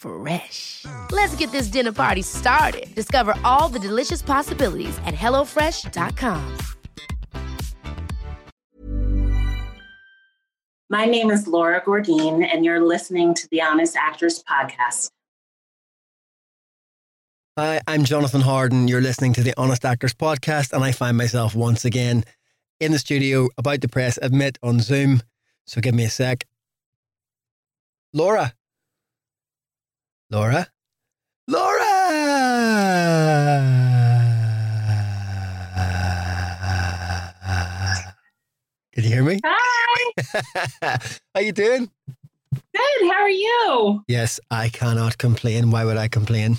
[0.00, 0.86] Fresh.
[1.12, 2.86] Let's get this dinner party started.
[2.94, 6.56] Discover all the delicious possibilities at hellofresh.com.
[10.88, 15.10] My name is Laura Gourdine, and you're listening to the Honest Actors Podcast.
[17.58, 18.88] Hi, I'm Jonathan Harden.
[18.88, 22.24] You're listening to the Honest Actors Podcast, and I find myself once again
[22.80, 25.22] in the studio about to press admit on Zoom.
[25.66, 26.46] So give me a sec.
[28.14, 28.54] Laura.
[30.30, 30.68] Laura.
[31.48, 31.80] Laura.
[38.92, 39.40] Can you hear me?
[39.44, 40.98] Hi,
[41.34, 41.90] How you doing?
[42.52, 43.10] good.
[43.12, 44.04] How are you?
[44.06, 45.70] Yes, I cannot complain.
[45.70, 46.58] Why would I complain?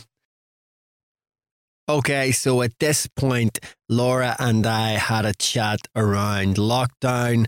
[1.90, 7.48] Okay, so at this point, Laura and I had a chat around lockdown,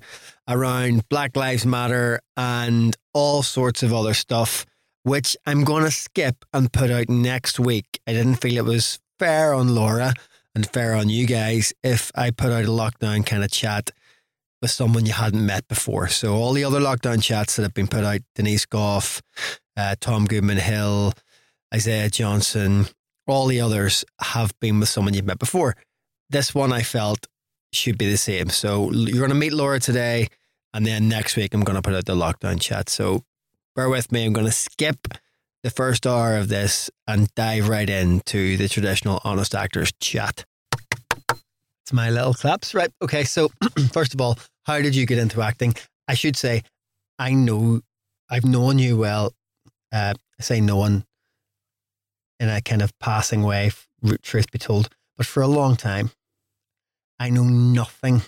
[0.50, 4.66] around Black Lives Matter, and all sorts of other stuff,
[5.04, 8.00] which I'm going to skip and put out next week.
[8.08, 10.14] I didn't feel it was fair on Laura
[10.56, 13.92] and fair on you guys if I put out a lockdown kind of chat
[14.62, 16.08] with someone you hadn't met before.
[16.08, 19.22] So all the other lockdown chats that have been put out, Denise Gough,
[19.76, 21.14] uh, Tom Goodman Hill,
[21.74, 22.88] Isaiah Johnson,
[23.28, 25.76] all the others have been with someone you've met before.
[26.30, 27.28] This one I felt
[27.74, 28.50] should be the same.
[28.50, 30.28] So you're going to meet Laura today,
[30.74, 32.90] and then next week I'm going to put out the lockdown chat.
[32.90, 33.24] So
[33.76, 34.26] bear with me.
[34.26, 35.08] I'm going to skip
[35.64, 40.46] the first hour of this and dive right into the traditional honest actors chat.
[41.30, 42.92] It's my little claps, right?
[43.02, 43.24] Okay.
[43.24, 43.50] So
[43.92, 45.74] first of all, how did you get into acting?
[46.08, 46.64] I should say,
[47.20, 47.82] I know
[48.30, 49.34] I've known you well.
[49.92, 51.06] Uh, I say known
[52.40, 53.72] in a kind of passing way,
[54.22, 56.12] truth be told, but for a long time,
[57.20, 58.24] I know nothing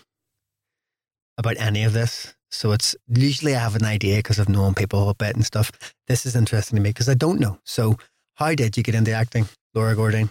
[1.38, 2.34] about any of this.
[2.56, 5.72] So it's usually I have an idea because I've known people a bit and stuff.
[6.08, 7.60] This is interesting to me because I don't know.
[7.66, 7.98] So
[8.36, 10.30] how did you get into acting, Laura Gourdine?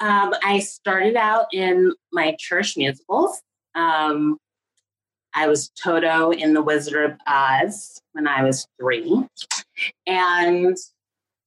[0.00, 3.40] Um, I started out in my church musicals.
[3.74, 4.38] Um,
[5.34, 9.24] I was Toto in The Wizard of Oz when I was three.
[10.06, 10.76] And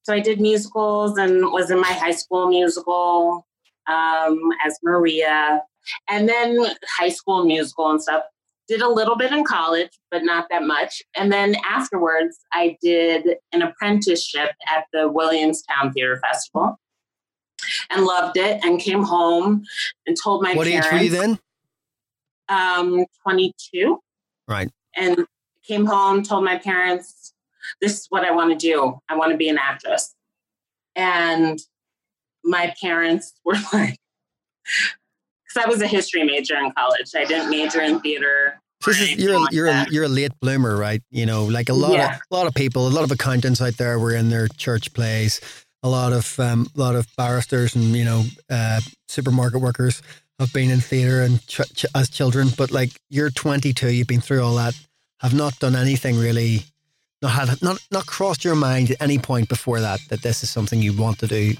[0.03, 3.45] so I did musicals and was in my high school musical
[3.87, 5.63] um, as Maria,
[6.09, 6.57] and then
[6.97, 8.23] high school musical and stuff.
[8.67, 11.01] Did a little bit in college, but not that much.
[11.15, 16.77] And then afterwards, I did an apprenticeship at the Williamstown Theater Festival
[17.89, 19.63] and loved it and came home
[20.05, 20.91] and told my what parents.
[20.91, 21.39] What age were you then?
[22.49, 23.99] Um, 22
[24.47, 24.69] Right.
[24.95, 25.25] and
[25.65, 27.33] came home, told my parents,
[27.81, 28.99] this is what I want to do.
[29.09, 30.13] I want to be an actress.
[30.95, 31.59] And
[32.43, 33.97] my parents were like,
[35.47, 37.11] because I was a history major in college.
[37.15, 38.59] I didn't major in theater.
[38.85, 41.01] This is, you're like you're a, you're a late bloomer, right?
[41.09, 42.15] You know, like a lot Yeah.
[42.15, 44.93] of a lot of people, a lot of accountants out there were in their church
[44.93, 45.41] plays.
[45.83, 50.01] A lot of um, a lot of barristers and you know uh, supermarket workers
[50.39, 52.49] have been in theatre and ch- ch- as children.
[52.55, 54.75] But like you're 22, you've been through all that,
[55.21, 56.63] have not done anything really,
[57.23, 60.49] not had not not crossed your mind at any point before that that this is
[60.51, 61.53] something you want to do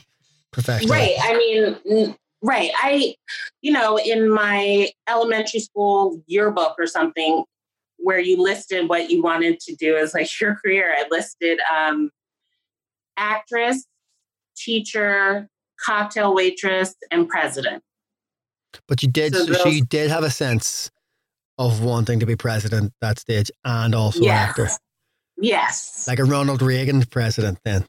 [0.52, 0.92] professionally.
[0.97, 1.16] Right.
[1.22, 2.16] I mean,
[2.47, 2.72] right.
[2.81, 3.16] I,
[3.62, 7.44] you know, in my elementary school yearbook or something
[7.97, 12.09] where you listed what you wanted to do as like your career, I listed um,
[13.17, 13.85] actress,
[14.55, 15.47] teacher,
[15.84, 17.84] cocktail waitress, and president.
[18.88, 20.90] But you did, So so, those- you did have a sense
[21.58, 24.79] of wanting to be president that stage and also an actor, Yes.
[25.40, 26.05] Yes.
[26.08, 27.58] like a Ronald Reagan president.
[27.66, 27.85] Then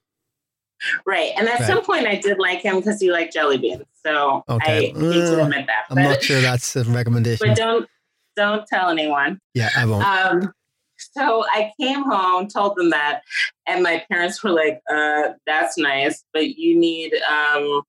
[1.06, 1.32] right.
[1.36, 1.66] And at Right.
[1.66, 3.84] some point I did like him because he liked jelly beans.
[4.04, 4.90] So Okay.
[4.92, 5.84] I hate to Uh, admit that.
[5.90, 7.48] I'm not sure that's a recommendation.
[7.48, 7.88] but don't
[8.36, 9.40] don't tell anyone.
[9.54, 10.04] Yeah, I won't.
[10.06, 10.52] Um,
[10.96, 13.22] so I came home, told them that,
[13.66, 17.82] and my parents were like, uh, "That's nice, but you need um,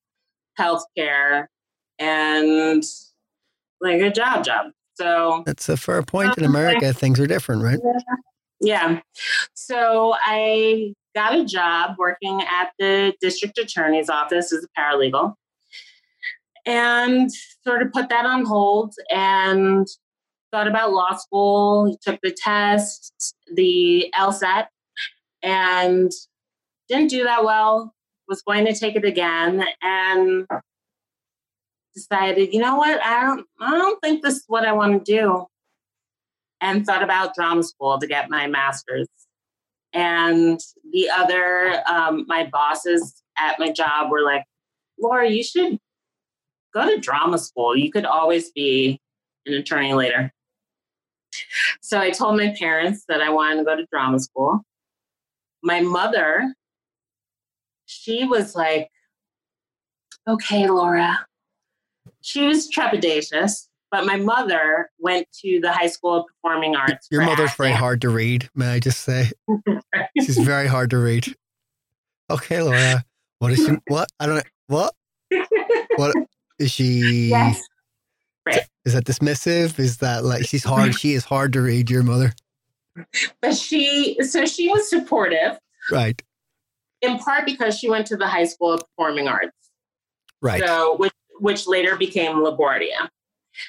[0.57, 1.49] health care
[1.99, 2.83] and
[3.81, 4.71] like a job job.
[4.95, 6.37] So That's a fair point.
[6.37, 7.79] In America, things are different, right?
[8.59, 8.99] yeah.
[9.53, 15.33] So I got a job working at the district attorney's office as a paralegal
[16.65, 17.31] and
[17.65, 19.87] sort of put that on hold and
[20.51, 24.67] thought about law school, took the test, the LSAT,
[25.41, 26.11] and
[26.87, 27.93] didn't do that well.
[28.27, 30.45] Was going to take it again and
[31.95, 35.11] decided, you know what, I don't I don't think this is what I want to
[35.11, 35.45] do.
[36.61, 39.07] And thought about drama school to get my master's.
[39.93, 40.59] And
[40.91, 44.45] the other, um, my bosses at my job were like,
[44.99, 45.79] Laura, you should
[46.73, 47.75] go to drama school.
[47.75, 48.99] You could always be
[49.45, 50.31] an attorney later.
[51.81, 54.61] So I told my parents that I wanted to go to drama school.
[55.63, 56.53] My mother,
[57.85, 58.89] she was like,
[60.27, 61.25] okay, Laura.
[62.21, 67.07] She was trepidatious, but my mother went to the High School of Performing Arts.
[67.11, 69.31] Your mother's very hard to read, may I just say?
[70.21, 71.35] She's very hard to read.
[72.29, 73.03] Okay, Laura.
[73.39, 73.71] What is she?
[73.87, 74.09] What?
[74.19, 74.41] I don't know.
[74.67, 74.93] What?
[75.95, 76.15] What
[76.59, 77.29] is she?
[77.29, 77.61] yes.
[78.45, 78.61] Right.
[78.85, 79.79] Is that dismissive?
[79.79, 80.95] Is that like she's hard?
[80.95, 82.33] She is hard to read, your mother.
[83.41, 85.57] But she, so she was supportive
[85.91, 86.21] Right.
[87.01, 89.51] in part because she went to the High School of Performing Arts.
[90.41, 90.61] Right.
[90.65, 93.09] So, which, which later became LaGuardia.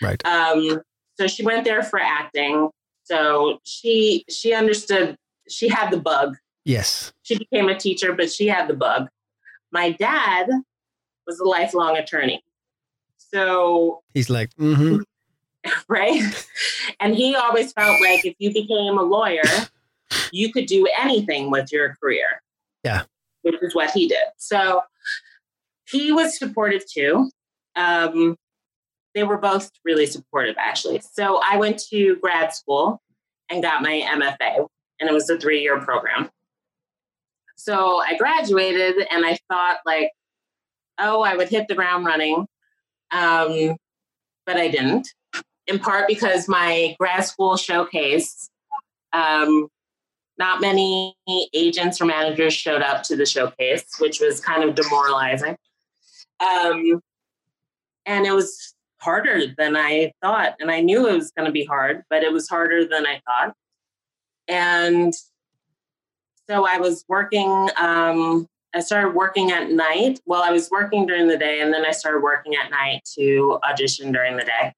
[0.02, 0.24] Right.
[0.26, 0.80] Um,
[1.18, 2.70] so she went there for acting.
[3.04, 5.16] So she she understood.
[5.48, 6.36] She had the bug.
[6.64, 7.12] Yes.
[7.22, 9.08] She became a teacher, but she had the bug.
[9.72, 10.48] My dad
[11.26, 12.42] was a lifelong attorney.
[13.16, 15.00] So He's like, mm-hmm.
[15.88, 16.46] right,
[17.00, 19.42] and he always felt like if you became a lawyer,
[20.32, 22.42] you could do anything with your career.
[22.84, 23.02] Yeah.
[23.42, 24.24] which is what he did.
[24.38, 24.82] So
[25.90, 27.30] he was supportive too.
[27.76, 28.36] Um,
[29.14, 31.00] they were both really supportive, actually.
[31.00, 33.00] So I went to grad school
[33.50, 34.66] and got my MFA,
[35.00, 36.30] and it was a three year program.
[37.56, 40.12] So I graduated, and I thought, like,
[40.98, 42.46] oh, I would hit the ground running.
[43.12, 43.76] Um,
[44.46, 45.08] but I didn't,
[45.66, 48.48] in part because my grad school showcase,
[49.12, 49.68] um,
[50.38, 51.14] not many
[51.54, 55.56] agents or managers showed up to the showcase, which was kind of demoralizing.
[56.40, 57.02] Um,
[58.06, 60.54] and it was harder than I thought.
[60.60, 63.20] And I knew it was going to be hard, but it was harder than I
[63.26, 63.54] thought.
[64.48, 65.14] And
[66.48, 70.20] so I was working, um, I started working at night.
[70.26, 73.58] Well, I was working during the day, and then I started working at night to
[73.68, 74.72] audition during the day.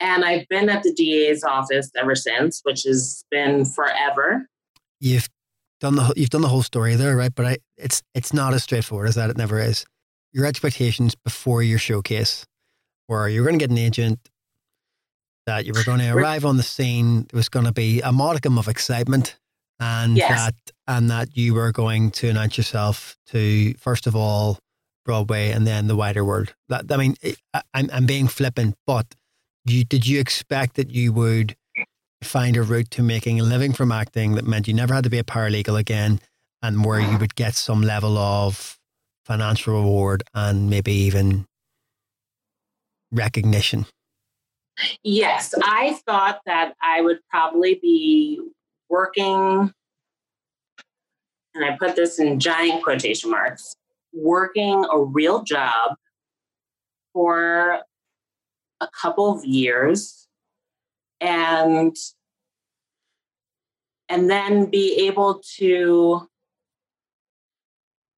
[0.00, 4.46] And I've been at the DA's office ever since, which has been forever.
[4.98, 5.28] You've
[5.80, 7.34] done the you've done the whole story there, right?
[7.34, 9.28] But I, it's it's not as straightforward as that.
[9.28, 9.84] It never is.
[10.32, 12.46] Your expectations before your showcase
[13.08, 14.18] were you're going to get an agent,
[15.46, 17.26] that you were going to arrive on the scene.
[17.30, 19.36] There was going to be a modicum of excitement,
[19.80, 20.30] and Yes.
[20.30, 20.54] that
[20.86, 24.58] and that you were going to announce yourself to first of all
[25.04, 26.54] Broadway and then the wider world.
[26.68, 27.16] That I mean,
[27.54, 29.14] I, I'm I'm being flippant, but
[29.64, 31.56] you did you expect that you would
[32.22, 35.10] find a route to making a living from acting that meant you never had to
[35.10, 36.20] be a paralegal again,
[36.62, 38.78] and where you would get some level of
[39.24, 41.46] financial reward and maybe even
[43.12, 43.86] recognition.
[45.02, 48.40] Yes, I thought that I would probably be
[48.88, 49.72] working,
[51.54, 53.76] and I put this in giant quotation marks,
[54.12, 55.96] working a real job
[57.12, 57.80] for
[58.80, 60.26] a couple of years
[61.20, 61.94] and
[64.08, 66.28] and then be able to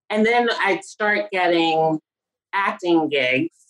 [0.09, 2.01] and then I'd start getting
[2.53, 3.64] acting gigs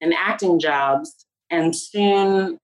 [0.00, 2.58] and acting jobs and soon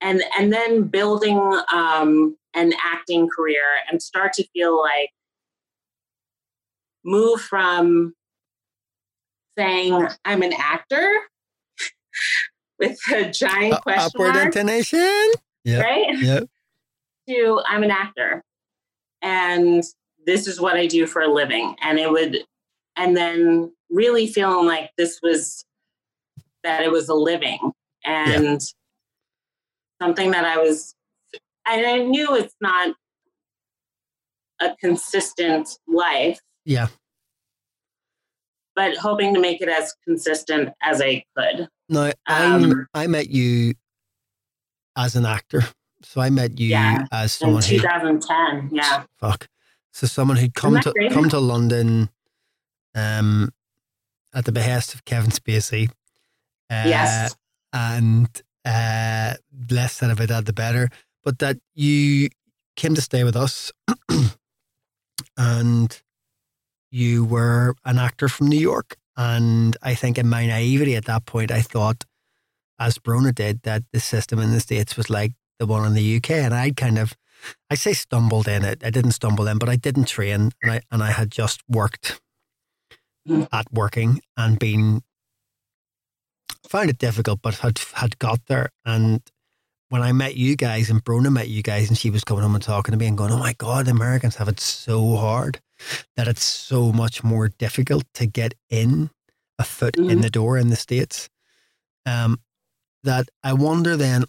[0.00, 1.38] and and then building
[1.72, 5.10] um, an acting career and start to feel like
[7.04, 8.14] move from
[9.56, 11.08] saying I'm an actor
[12.78, 15.30] with a giant Uh, question upward mark, intonation.
[15.64, 15.80] Yeah.
[15.80, 16.18] right?
[16.18, 16.40] Yeah.
[17.26, 18.44] To I'm an actor,
[19.22, 19.82] and
[20.26, 22.44] this is what I do for a living, and it would,
[22.96, 25.64] and then really feeling like this was
[26.64, 27.72] that it was a living
[28.04, 28.60] and
[30.02, 30.94] something that I was,
[31.66, 32.94] and I knew it's not
[34.60, 36.88] a consistent life, Yeah.
[38.74, 41.68] but hoping to make it as consistent as I could.
[41.88, 43.74] No, Um, I met you
[44.96, 45.62] as an actor.
[46.02, 49.04] So I met you Yeah, as In someone who 2010, yeah.
[49.18, 49.48] fuck.
[49.92, 51.14] So someone who'd come to crazy?
[51.14, 52.10] come to London
[52.94, 53.52] um,
[54.32, 55.90] at the behest of Kevin Spacey
[56.70, 57.36] Uh, Yes.
[57.72, 58.28] And
[58.64, 59.34] uh,
[59.70, 60.90] less said about that, the better.
[61.24, 62.28] But that you
[62.76, 63.72] came to stay with us
[65.36, 66.00] and
[66.90, 68.96] you were an actor from New York.
[69.16, 72.04] And I think in my naivety at that point, I thought,
[72.78, 76.16] as Brona did, that the system in the States was like the one in the
[76.16, 76.30] UK.
[76.32, 77.14] And I'd kind of,
[77.70, 78.82] I say stumbled in it.
[78.84, 80.50] I didn't stumble in, but I didn't train.
[80.62, 82.20] And I, and I had just worked
[83.28, 83.48] Mhm.
[83.52, 85.02] at working and been,
[86.68, 88.70] found it difficult, but had, had got there.
[88.84, 89.20] And
[89.88, 92.54] when I met you guys and Brona met you guys and she was coming home
[92.54, 95.60] and talking to me and going, oh my God, the Americans have it so hard
[96.16, 99.10] that it's so much more difficult to get in
[99.58, 100.22] a foot in Mhm.
[100.22, 101.28] the door in the States.
[102.06, 102.40] Um,
[103.04, 104.24] that I wonder then,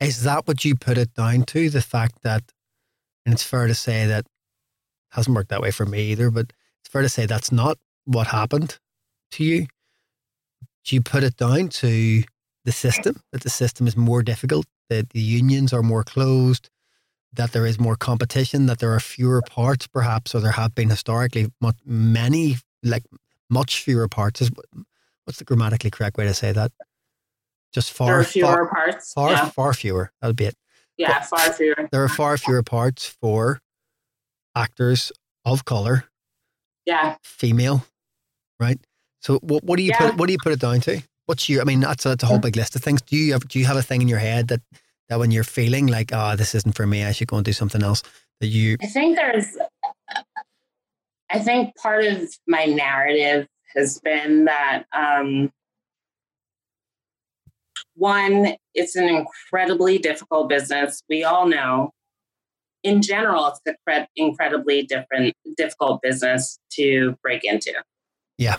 [0.00, 1.70] is that what you put it down to?
[1.70, 2.42] The fact that,
[3.24, 4.26] and it's fair to say that
[5.10, 8.28] hasn't worked that way for me either, but it's fair to say that's not what
[8.28, 8.78] happened
[9.32, 9.66] to you.
[10.84, 12.22] Do you put it down to
[12.64, 16.70] the system, that the system is more difficult, that the unions are more closed,
[17.32, 20.90] that there is more competition, that there are fewer parts, perhaps, or there have been
[20.90, 23.04] historically much, many, like
[23.50, 24.40] much fewer parts.
[24.40, 24.50] Is
[25.24, 26.70] what's the grammatically correct way to say that?
[27.72, 29.12] Just there far, are fewer far, parts.
[29.12, 30.12] far, yeah, far fewer.
[30.20, 30.54] That'll be it.
[30.96, 31.88] yeah, far fewer.
[31.90, 33.60] There are far fewer parts for
[34.54, 35.10] actors
[35.44, 36.04] of color,
[36.86, 37.16] Yeah.
[37.22, 37.84] female,
[38.60, 38.78] right?
[39.24, 40.10] So, what, what do you Yeah.
[40.10, 40.16] put?
[40.16, 41.02] What do you put it down to?
[41.26, 41.62] What's your?
[41.62, 43.00] I mean, that's a, that's a whole big list of things.
[43.00, 43.48] Do you have?
[43.48, 44.60] Do you have a thing in your head that
[45.08, 47.52] that when you're feeling like, oh, this isn't for me, I should go and do
[47.54, 48.02] something else?
[48.40, 49.56] That you, I think there's,
[51.30, 55.50] I think part of my narrative has been that um,
[57.94, 61.02] one, it's an incredibly difficult business.
[61.08, 61.92] We all know.
[62.82, 67.72] In general, it's an incredibly different, difficult business to break into.
[68.36, 68.56] Yeah.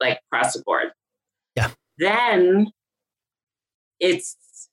[0.00, 0.92] Like across the board.
[1.56, 1.70] Yeah.
[1.98, 2.70] Then
[4.00, 4.68] it's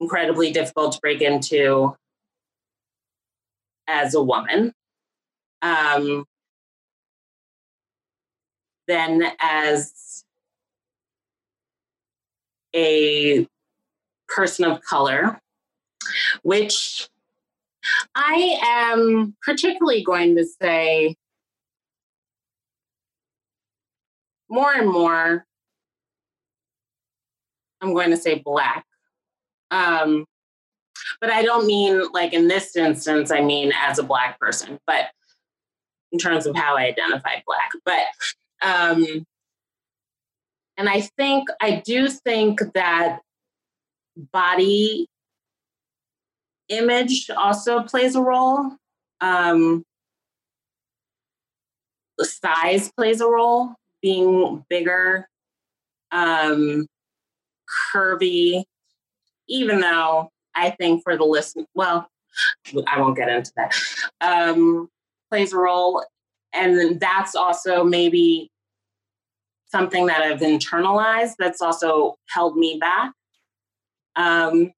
[0.00, 1.96] incredibly difficult to break into
[3.88, 4.72] as a woman.
[5.62, 6.24] Um,
[8.86, 10.24] then as
[12.74, 13.46] a
[14.28, 15.40] person of color,
[16.42, 17.08] which
[18.14, 21.16] I am particularly going to say
[24.48, 25.44] more and more,
[27.80, 28.84] I'm going to say black.
[29.70, 30.24] Um,
[31.20, 35.06] but I don't mean like in this instance, I mean as a black person, but
[36.12, 37.70] in terms of how I identify black.
[37.84, 39.26] But um
[40.78, 43.20] and I think I do think that
[44.32, 45.06] body
[46.68, 48.72] image also plays a role.
[49.20, 49.84] Um
[52.18, 55.28] the size plays a role, being bigger,
[56.12, 56.86] um,
[57.94, 58.64] curvy,
[59.48, 62.08] even though I think for the listen, well,
[62.86, 63.74] I won't get into that,
[64.20, 64.88] um,
[65.30, 66.04] plays a role.
[66.52, 68.50] And that's also maybe
[69.68, 73.12] something that I've internalized that's also held me back.
[74.14, 74.72] Um,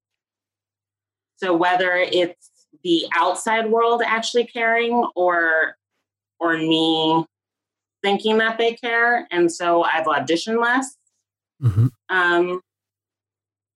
[1.37, 2.51] so whether it's
[2.83, 5.75] the outside world actually caring or
[6.39, 7.25] or me
[8.03, 10.95] thinking that they care, and so I've auditioned less.
[11.61, 11.89] Mhm.
[12.09, 12.61] Um,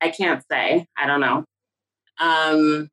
[0.02, 0.86] I can't say.
[0.98, 1.46] I don't know.
[2.20, 2.90] Um,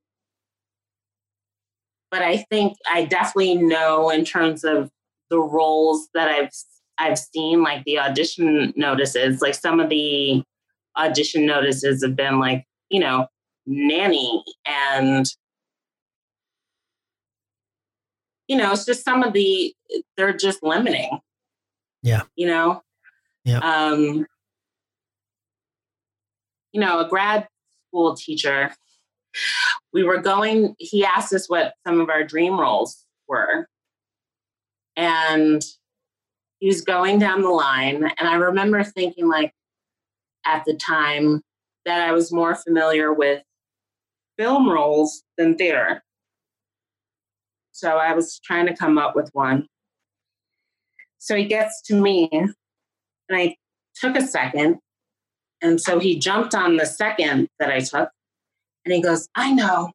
[2.10, 4.90] but I think I definitely know in terms of
[5.30, 6.50] the roles that I've
[6.98, 10.42] I've seen, like the audition notices, like some of the
[10.98, 13.26] audition notices have been like, you know,
[13.66, 15.24] nanny and
[18.50, 19.72] you know, it's just some of the
[20.16, 21.20] they're just limiting.
[22.02, 22.22] Yeah.
[22.34, 22.82] You know?
[23.44, 23.58] Yeah.
[23.58, 24.26] Um
[26.72, 27.46] you know, a grad
[27.86, 28.72] school teacher,
[29.92, 33.68] we were going, he asked us what some of our dream roles were.
[34.96, 35.64] And
[36.58, 38.04] he was going down the line.
[38.18, 39.52] And I remember thinking, like,
[40.44, 41.42] at the time,
[41.86, 43.42] that I was more familiar with
[44.38, 46.02] film roles than theater.
[47.80, 49.66] So I was trying to come up with one.
[51.16, 52.52] So he gets to me, and
[53.30, 53.56] I
[53.94, 54.80] took a second.
[55.62, 58.10] And so he jumped on the second that I took,
[58.84, 59.92] and he goes, I know.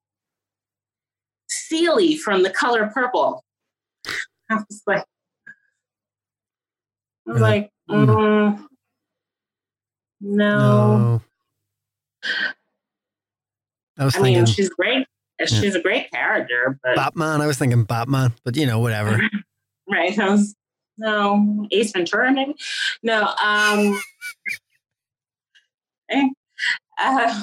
[1.48, 3.44] Celie from the color purple.
[4.50, 5.06] I was like,
[7.28, 8.08] I was like, Mm.
[8.08, 8.66] mm,
[10.22, 10.58] no.
[10.58, 11.22] No.
[14.00, 15.06] I was I thinking mean, she's great.
[15.46, 17.42] She's a great character, but Batman.
[17.42, 19.20] I was thinking Batman, but you know, whatever.
[19.90, 20.18] right.
[20.18, 20.56] I was
[20.98, 22.56] no, Ace Ventura, maybe.
[23.04, 24.00] No, um,
[26.10, 26.30] eh,
[27.00, 27.42] uh,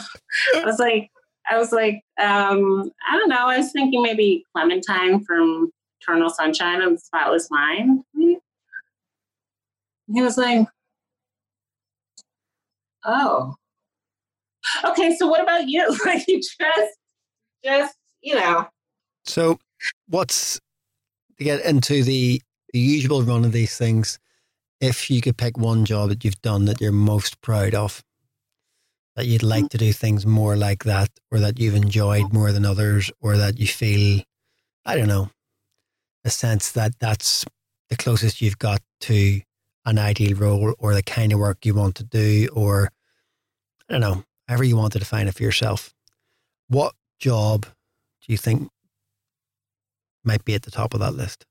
[0.57, 1.11] I was like,
[1.51, 3.47] I was like, um, I don't know.
[3.47, 5.71] I was thinking maybe Clementine from
[6.01, 8.05] Eternal Sunshine of the Spotless Mind.
[8.15, 8.39] He
[10.23, 10.67] was like,
[13.05, 13.55] oh,
[14.85, 15.15] okay.
[15.17, 15.95] So what about you?
[16.07, 16.57] Like you just,
[17.65, 18.69] just you know.
[19.25, 19.59] So,
[20.09, 20.61] what's
[21.39, 22.43] to get into the
[22.73, 24.19] the usual run of these things?
[24.81, 28.03] If you could pick one job that you've done that you're most proud of,
[29.15, 29.71] that you'd like mm.
[29.71, 33.61] to do things more like that, or that you've enjoyed more than others, or that
[33.61, 34.23] you feel,
[34.85, 35.31] I don't know,
[36.25, 37.45] a sense that that's
[37.91, 39.41] the closest you've got to
[39.85, 42.91] an ideal role or the kind of work you want to do, or
[43.89, 45.93] I don't know, however you want to define it for yourself.
[46.69, 47.63] What job
[48.27, 48.69] do you think
[50.25, 51.47] might be at the top of that list?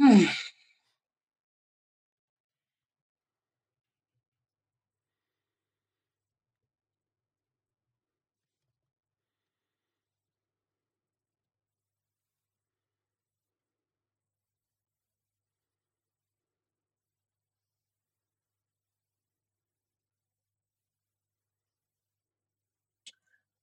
[0.00, 0.24] Hmm.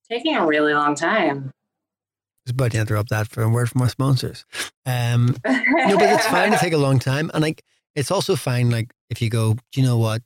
[0.10, 1.52] Taking a really long time.
[1.54, 4.46] I was about to interrupt that for a word from our sponsors.
[4.86, 7.64] Um, no, but it's fine to take a long time, and like
[7.96, 8.70] it's also fine.
[8.70, 10.22] Like if you go, do you know what?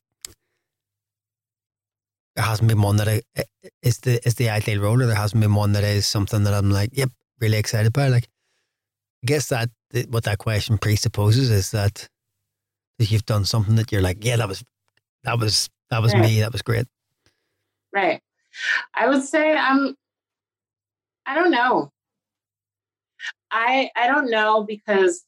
[2.35, 3.21] There hasn't been one that I
[3.81, 6.53] is the is the ideal role, or there hasn't been one that is something that
[6.53, 7.09] I'm like, yep,
[7.39, 8.11] really excited about.
[8.11, 8.27] Like,
[9.23, 9.69] I guess that
[10.09, 12.07] what that question presupposes is that
[12.99, 14.63] that you've done something that you're like, yeah, that was
[15.23, 16.21] that was that was right.
[16.21, 16.85] me, that was great.
[17.93, 18.21] Right.
[18.93, 19.95] I would say I'm
[21.25, 21.91] I don't know.
[23.51, 25.23] I I don't know because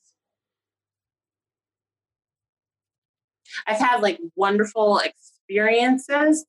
[3.68, 6.46] I've had like wonderful experiences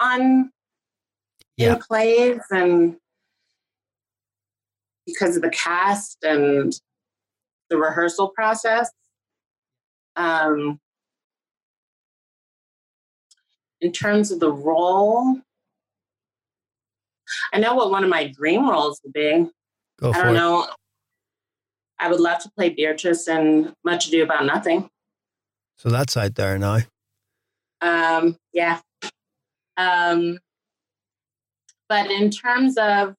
[0.00, 0.50] on
[1.56, 1.74] yeah.
[1.74, 2.96] in plays and
[5.06, 6.72] because of the cast and
[7.70, 8.90] the rehearsal process.
[10.16, 10.78] Um,
[13.80, 15.40] in terms of the role,
[17.52, 19.46] I know what one of my dream roles would be.
[20.00, 20.38] Go I don't it.
[20.38, 20.66] know.
[21.98, 24.90] I would love to play Beatrice in Much Ado About Nothing.
[25.76, 26.78] So that's out there now.
[27.80, 28.80] Um, yeah.
[29.76, 30.38] Um,
[31.88, 33.14] but in terms of,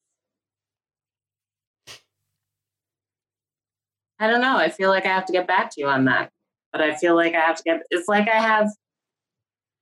[4.19, 4.57] I don't know.
[4.57, 6.29] I feel like I have to get back to you on that.
[6.71, 7.83] But I feel like I have to get.
[7.89, 8.69] It's like I have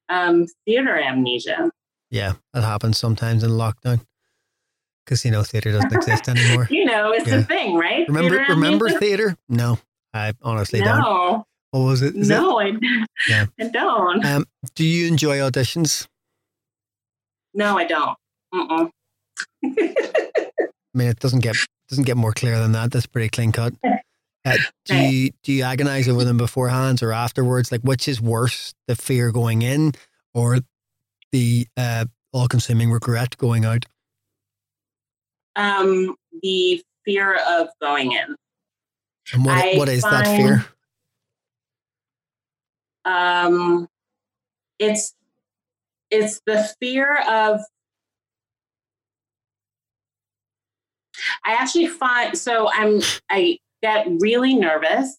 [0.09, 1.71] um, theater amnesia.
[2.09, 4.01] Yeah, that happens sometimes in lockdown
[5.05, 6.67] casino theater doesn't exist anymore.
[6.71, 7.39] you know, it's yeah.
[7.39, 8.07] a thing, right?
[8.07, 9.37] Remember, theater remember theater?
[9.49, 9.79] No,
[10.13, 10.85] I honestly no.
[10.85, 11.45] don't.
[11.71, 12.15] What was it?
[12.15, 12.75] Is no, it?
[12.75, 13.45] I, yeah.
[13.59, 14.25] I don't.
[14.25, 16.07] Um, do you enjoy auditions?
[17.53, 18.17] No, I don't.
[18.53, 18.89] I
[20.93, 21.55] mean, it doesn't get
[21.89, 22.91] doesn't get more clear than that.
[22.91, 23.73] That's pretty clean cut.
[24.43, 27.71] Uh, do you do you agonize over them beforehand or afterwards?
[27.71, 29.91] Like, which is worse, the fear going in
[30.33, 30.61] or
[31.31, 33.85] the uh, all-consuming regret going out?
[35.55, 38.35] Um, the fear of going in.
[39.33, 40.65] And what, what is find, that fear?
[43.05, 43.87] Um,
[44.79, 45.13] it's
[46.09, 47.61] it's the fear of.
[51.45, 55.17] I actually find so I'm I get really nervous.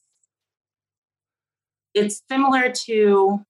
[1.95, 3.45] It's similar to,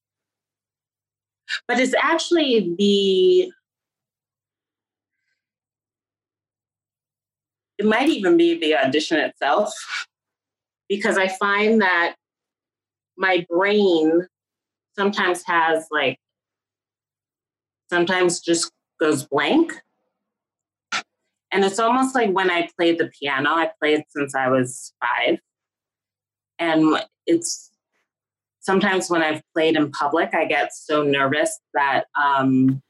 [1.69, 3.53] but it's actually the
[7.83, 9.73] it might even be the audition itself
[10.89, 12.15] because I find that
[13.17, 14.25] my brain
[14.97, 16.17] sometimes has like
[17.91, 19.73] sometimes just goes blank.
[21.51, 25.39] And it's almost like when I played the piano, I played since I was five.
[26.61, 27.69] And it's
[28.61, 32.81] sometimes when I've played in public, I get so nervous that um,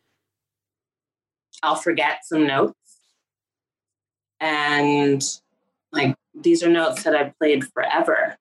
[1.62, 2.76] I'll forget some notes
[4.42, 5.22] and
[5.92, 8.37] like these are notes that I've played forever.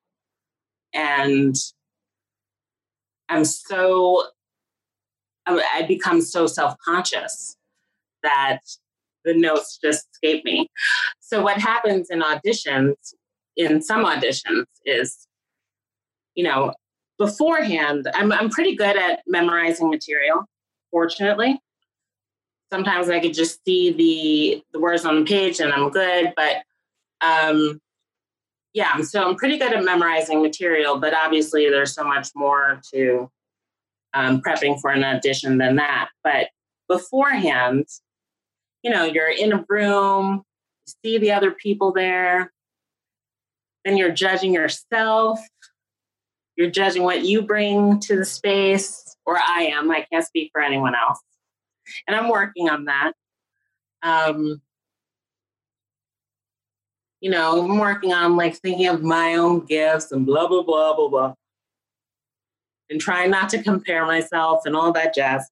[0.93, 1.55] And
[3.29, 4.25] I'm so,
[5.45, 7.55] I become so self conscious
[8.23, 8.59] that
[9.23, 10.67] the notes just escape me.
[11.19, 12.95] So, what happens in auditions,
[13.55, 15.27] in some auditions, is,
[16.35, 16.73] you know,
[17.17, 20.45] beforehand, I'm, I'm pretty good at memorizing material,
[20.89, 21.61] fortunately
[22.71, 26.33] sometimes I could just see the the words on the page and I'm good.
[26.35, 26.63] But
[27.21, 27.79] um,
[28.73, 33.29] yeah, so I'm pretty good at memorizing material, but obviously there's so much more to
[34.13, 36.09] um, prepping for an audition than that.
[36.23, 36.47] But
[36.87, 37.85] beforehand,
[38.83, 40.43] you know, you're in a room,
[41.03, 42.51] see the other people there,
[43.85, 45.39] then you're judging yourself.
[46.57, 49.89] You're judging what you bring to the space, or I am.
[49.89, 51.19] I can't speak for anyone else.
[52.07, 53.13] And I'm working on that.
[54.03, 54.61] Um,
[57.21, 60.95] you know, I'm working on like thinking of my own gifts and blah, blah, blah,
[60.95, 61.33] blah, blah.
[62.89, 65.47] And trying not to compare myself and all that jazz.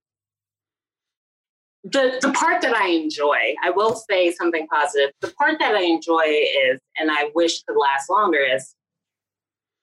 [1.86, 5.12] The, the part that I enjoy, I will say something positive.
[5.22, 8.76] The part that I enjoy is, and I wish could last longer, is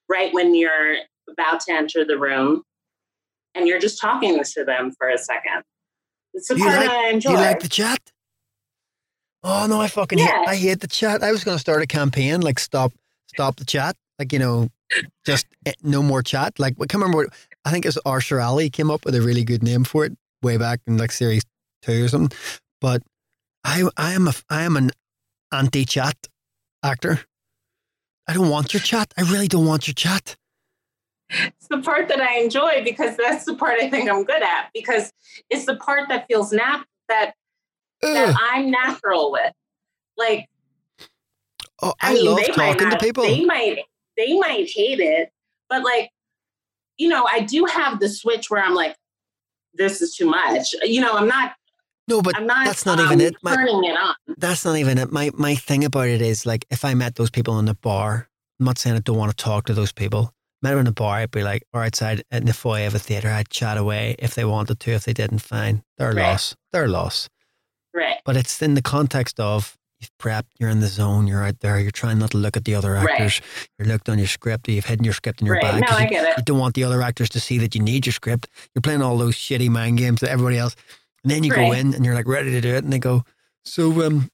[0.09, 0.97] right when you're
[1.31, 2.63] about to enter the room
[3.55, 5.63] and you're just talking to them for a second.
[6.37, 7.31] It's the You part like- I enjoy.
[7.31, 7.99] You like the chat?
[9.43, 10.49] Oh no, I fucking hate.
[10.49, 11.23] I hate the chat.
[11.23, 12.93] I was going to start a campaign like stop,
[13.29, 13.97] stop the chat.
[14.19, 14.69] Like you know,
[15.25, 16.59] just eh, no more chat.
[16.59, 17.19] Like I can't remember.
[17.19, 17.29] What,
[17.65, 20.57] I think it's Arthur Ali came up with a really good name for it way
[20.57, 21.43] back in like series
[21.83, 22.37] two or something.
[22.81, 23.03] But
[23.65, 24.91] I, I am a, I am an
[25.53, 26.29] anti-chat
[26.85, 27.21] actor.
[28.29, 29.13] I don't want your chat.
[29.17, 30.37] I really don't want your chat.
[31.31, 34.71] It's the part that I enjoy because that's the part I think I'm good at
[34.75, 35.13] because
[35.51, 37.35] it's the part that feels nat that
[38.03, 39.53] that I'm natural with.
[40.17, 40.49] Like
[41.83, 43.25] Oh, I, I, mean, love talking to people.
[43.25, 43.79] They might
[44.17, 45.31] they might hate it,
[45.69, 46.11] but like
[46.97, 48.97] you know, I do have the switch where I'm like,
[49.75, 50.75] this is too much.
[50.83, 51.53] You know, I'm not.
[52.09, 52.65] no, but I'm not.
[52.65, 53.35] that's not um, even it.
[53.43, 54.15] My, Turning it on.
[54.39, 55.13] that's not even it.
[55.13, 58.29] My my thing about it is like if I met those people in the bar,
[58.59, 60.33] I'm not saying I don't want to talk to those people.
[60.67, 62.99] Met them in a bar, I'd be like, or outside in the foyer of a
[62.99, 64.91] theater, I'd chat away if they wanted to.
[64.91, 65.85] If they didn't, fine.
[65.97, 66.17] Their Right.
[66.17, 66.57] loss.
[66.73, 67.29] Their loss.
[67.95, 68.17] Right.
[68.25, 71.79] But it's in the context of you've prepped, you're in the zone, you're out there,
[71.79, 73.09] you're trying not to look at the other Right.
[73.11, 73.41] actors.
[73.79, 75.63] You're looked on your script, you've hidden your script in your Right.
[75.63, 75.85] bag.
[75.89, 76.45] No, I you, get you it.
[76.45, 78.49] don't want the other actors to see that you need your script.
[78.75, 80.75] You're playing all those shitty mind games that everybody else.
[81.23, 83.23] And then you go in and you're like ready to do it, and they go,
[83.65, 84.33] so um,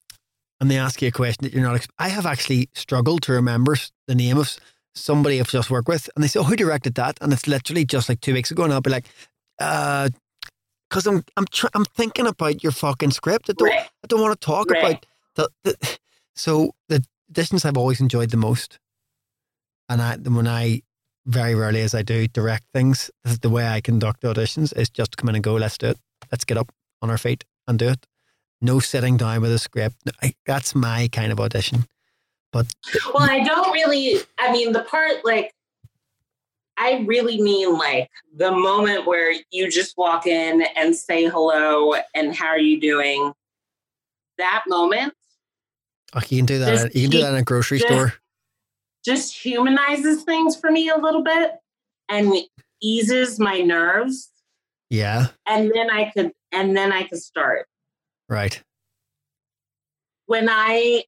[0.63, 1.75] and they ask you a question that you're not.
[1.75, 3.77] Ex- I have actually struggled to remember
[4.09, 4.57] the name of
[4.95, 7.85] somebody I've just worked with, and they say, "Oh, who directed that?" And it's literally
[7.85, 9.07] just like two weeks ago, and I'll be like,
[9.59, 10.09] uh.
[10.91, 13.49] Because I'm I'm tr- I'm thinking about your fucking script.
[13.49, 13.81] I don't Right.
[14.05, 14.85] I don't want to talk Right.
[14.85, 15.99] about the, the
[16.37, 17.03] so the
[17.33, 18.79] auditions I've always enjoyed the most,
[19.89, 20.83] and I when I
[21.25, 25.31] very rarely as I do direct things, the way I conduct auditions is just come
[25.31, 25.55] in and go.
[25.55, 25.99] Let's do it.
[26.31, 28.07] Let's get up on our feet and do it.
[28.61, 29.97] No sitting down with a script.
[30.23, 31.87] I, that's my kind of audition.
[32.53, 32.73] But
[33.15, 34.19] Well, I don't really.
[34.39, 35.53] I mean, the part like.
[36.79, 42.35] I really mean like the moment where you just walk in and say hello and
[42.35, 43.33] how are you doing?
[44.39, 45.13] That moment
[46.15, 46.71] oh, you can do that.
[46.71, 48.15] Just you can do that in a grocery just- store.
[49.05, 51.53] just humanizes things for me a little bit
[52.09, 52.35] and
[52.81, 54.31] eases my nerves.
[54.91, 57.67] Yeah, And then I could, and then I could start.
[58.29, 58.63] right.
[60.27, 61.05] When I,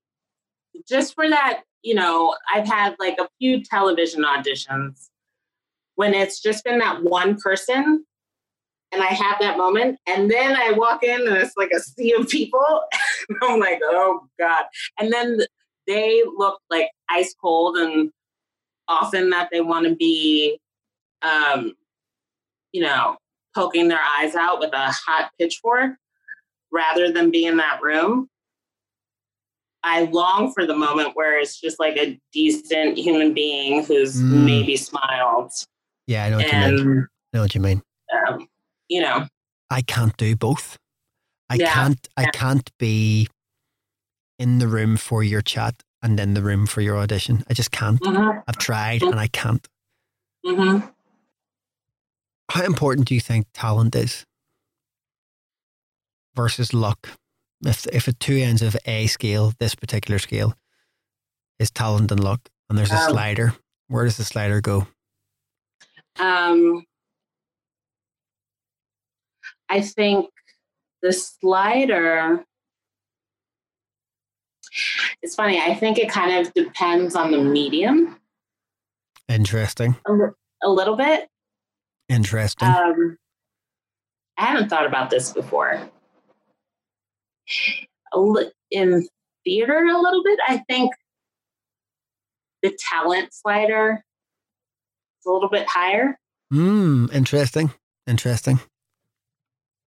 [0.89, 5.09] just for that, you know, I've had like a few television auditions
[5.97, 8.05] when it's just been that one person
[8.93, 9.99] and I have that moment.
[10.07, 12.83] And then I walk in and it's like a sea of people.
[13.43, 14.65] I'm like, oh God.
[14.99, 15.41] And then
[15.87, 18.11] they look like ice cold and
[18.89, 20.59] often that they want to be,
[21.23, 21.75] um,
[22.73, 23.17] you know,
[23.55, 25.93] poking their eyes out with a hot pitchfork
[26.73, 28.29] rather than be in that room.
[29.85, 34.45] I long for the moment where it's just like a decent human being who's Mm.
[34.45, 35.53] maybe smiled
[36.07, 37.07] Yeah, I know what you mean.
[37.33, 37.83] I know what you mean.
[38.29, 38.49] um,
[38.89, 39.27] you know
[39.71, 40.79] I can't do both.
[41.51, 42.31] I Yeah, can't I yeah.
[42.33, 43.29] can't be
[44.39, 47.45] in the room for your chat and in the room for your audition.
[47.49, 48.01] I just can't.
[48.01, 49.67] mhm, I've tried and I can't.
[50.47, 50.93] mhm.
[52.51, 54.25] How important do you think talent is
[56.35, 57.09] versus luck?
[57.65, 60.55] If if at two ends of a scale, this particular scale
[61.59, 63.55] is talent and luck, and there's a Um, slider,
[63.89, 64.87] where does the slider go?
[66.19, 66.85] Um,
[69.69, 70.31] I think
[71.03, 72.45] the slider.
[75.23, 75.61] It's funny.
[75.61, 78.19] I think it kind of depends on the medium
[79.29, 79.97] Interesting.
[80.07, 80.13] a,
[80.63, 81.29] a little bit.
[82.09, 82.69] Interesting.
[82.69, 83.17] Um,
[84.37, 85.89] I haven't thought about this before.
[88.71, 89.07] In
[89.45, 90.39] theater, a little bit.
[90.47, 90.93] I think
[92.63, 94.05] the talent slider
[95.21, 96.19] is a little bit higher.
[96.51, 97.07] Hmm.
[97.13, 97.73] interesting.
[98.07, 98.61] Interesting.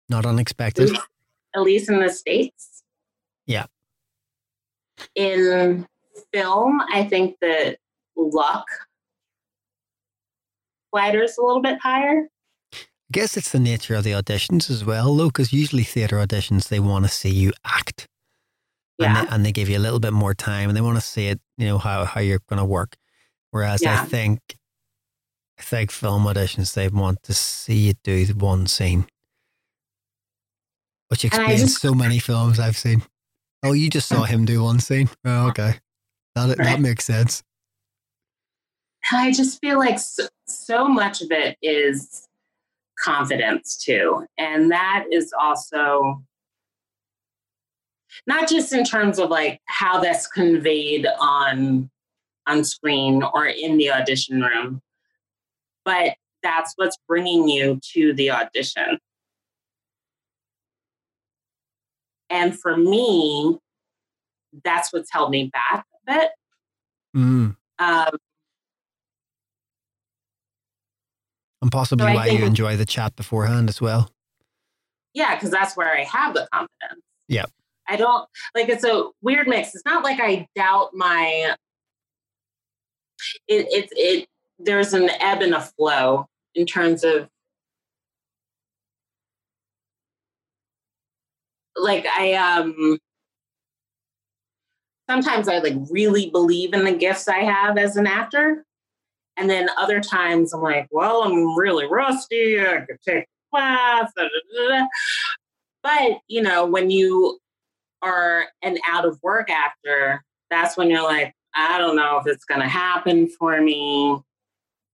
[0.09, 0.91] Not unexpected.
[1.55, 2.83] at least in the states.
[3.45, 3.65] Yeah.
[5.15, 5.87] In
[6.33, 7.77] film, I think the
[8.15, 8.65] luck
[10.89, 12.27] slider's a little bit higher.
[13.11, 16.69] I guess it's the nature of the auditions as well, though, because usually theatre auditions,
[16.69, 18.07] they want to see you act.
[18.97, 19.07] Yeah.
[19.07, 21.05] And they, and they give you a little bit more time and they want to
[21.05, 22.95] see it, you know, how, how you're going to work.
[23.49, 24.01] Whereas Yeah.
[24.01, 24.39] I think,
[25.59, 29.07] I think film auditions, they want to see you do the one scene,
[31.09, 33.03] which explains just- so many films I've seen.
[33.61, 35.09] Oh, you just saw him do one scene?
[35.25, 35.79] Oh, okay.
[36.35, 37.43] That, that makes sense.
[39.11, 42.29] I just feel like so, so much of it is
[43.01, 44.25] confidence too.
[44.37, 46.23] And that is also
[48.27, 51.89] not just in terms of like how that's conveyed on
[52.47, 54.81] on screen or in the audition room,
[55.85, 58.99] but that's what's bringing you to the audition.
[62.29, 63.59] And for me,
[64.63, 66.31] that's what's held me back a bit.
[67.15, 67.55] Mm.
[67.79, 68.17] Um,
[71.61, 74.09] And possibly So why you enjoy the chat beforehand as well.
[75.13, 77.03] yeah, because that's where I have the confidence.
[77.27, 77.45] Yeah.
[77.87, 79.75] I don't like it's a weird mix.
[79.75, 81.55] It's not like I doubt my
[83.47, 84.27] it it's it
[84.59, 87.27] there's an ebb and a flow in terms of
[91.75, 92.97] like I um
[95.09, 98.63] sometimes I like really believe in the gifts I have as an actor.
[99.41, 102.61] And then other times I'm like, well, I'm really rusty.
[102.61, 104.11] I could take a class.
[104.15, 104.85] da, da, da.
[105.81, 107.39] But, you know, when you
[108.03, 112.45] are an out of work actor, that's when you're like, I don't know if it's
[112.45, 114.15] going to happen for me.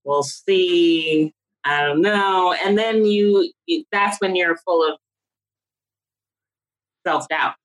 [0.05, 1.33] We'll see.
[1.65, 2.55] I don't know.
[2.65, 4.97] And then you, you that's when you're full of
[7.05, 7.55] self doubt.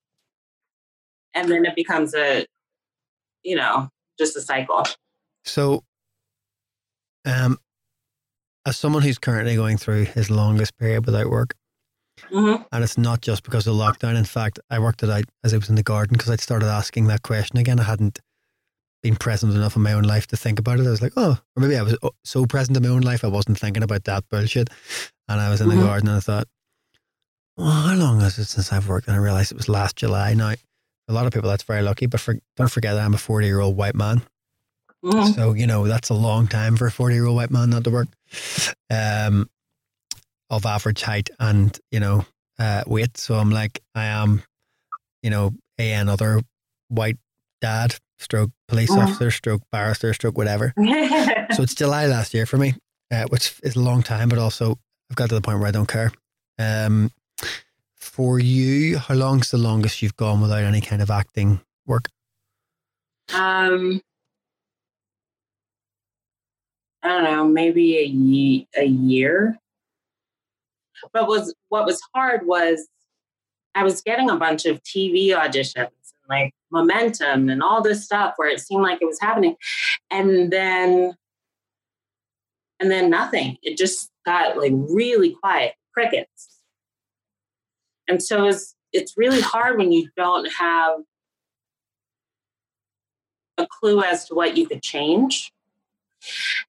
[1.32, 2.44] And then it becomes a,
[3.44, 4.84] you know, just a cycle.
[5.44, 5.84] So,
[7.24, 7.58] um,
[8.66, 11.54] as someone who's currently going through his longest period without work,
[12.30, 12.64] Mhm.
[12.70, 14.16] and it's not just because of lockdown.
[14.16, 16.66] In fact, I worked it out as I was in the garden because I'd started
[16.68, 17.80] asking that question again.
[17.80, 18.20] I hadn't
[19.02, 20.86] been present enough in my own life to think about it.
[20.86, 23.24] I was like, oh, or maybe I was oh, so present in my own life
[23.24, 24.70] I wasn't thinking about that bullshit.
[25.28, 25.76] And I was in Mhm.
[25.80, 26.46] the garden and I thought,
[27.56, 29.08] well, how long is it since I've worked?
[29.08, 30.34] And I realized it was last July.
[30.34, 30.54] Now,
[31.08, 33.46] a lot of people that's very lucky, but for, don't forget that I'm a 40
[33.46, 34.22] year old white man.
[35.04, 35.34] Mhm.
[35.34, 37.84] So, you know, that's a long time for a 40 year old white man not
[37.84, 38.08] to work.
[38.90, 39.48] Um,
[40.50, 42.26] of average height and, you know,
[42.58, 43.16] uh, weight.
[43.16, 44.42] So I'm like, I am,
[45.22, 46.42] you know, a another
[46.88, 47.16] white
[47.60, 49.02] dad, stroke police Mhm.
[49.02, 50.74] officer, stroke barrister, stroke whatever.
[51.52, 52.74] So it's July last year for me,
[53.10, 54.78] uh, which is a long time, but also
[55.10, 56.10] I've got to the point where I don't care.
[56.58, 57.10] Um,
[57.96, 62.08] for you, how long's the longest you've gone without any kind of acting work?
[63.34, 64.00] Um,
[67.02, 69.58] I don't know, maybe a ye- a year.
[71.12, 72.88] But was what was hard was
[73.74, 78.34] I was getting a bunch of TV auditions and like momentum and all this stuff
[78.36, 79.56] where it seemed like it was happening,
[80.10, 81.14] and then
[82.80, 83.56] and then nothing.
[83.62, 86.58] It just got like really quiet, crickets.
[88.08, 91.00] And so it's it's really hard when you don't have
[93.58, 95.52] a clue as to what you could change.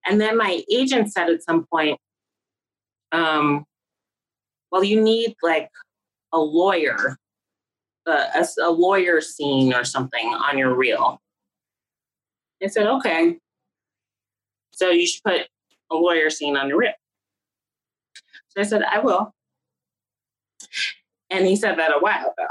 [0.05, 1.99] And then my agent said at some point,
[3.11, 3.65] um,
[4.71, 5.69] well, you need like
[6.33, 7.17] a lawyer,
[8.07, 11.21] a, a, a lawyer scene or something on your reel.
[12.61, 13.37] I said, okay.
[14.71, 15.41] So you should put
[15.91, 16.93] a lawyer scene on your reel.
[18.49, 19.33] So I said, I will.
[21.29, 22.47] And he said that a while ago.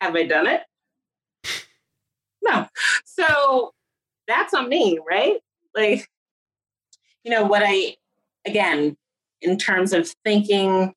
[0.00, 0.62] Have I done it?
[2.42, 2.66] No.
[3.04, 3.72] So
[4.28, 5.38] that's on me, right?
[5.74, 6.08] Like,
[7.24, 7.96] you know, what I,
[8.46, 8.96] again,
[9.40, 10.94] in terms of thinking,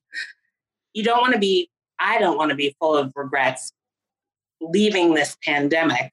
[0.93, 3.71] you don't want to be, I don't want to be full of regrets
[4.61, 6.11] leaving this pandemic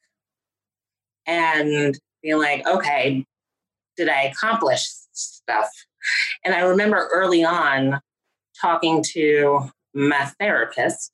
[1.26, 3.24] and being like, okay,
[3.96, 5.68] did I accomplish stuff?
[6.44, 8.00] And I remember early on
[8.60, 11.12] talking to my therapist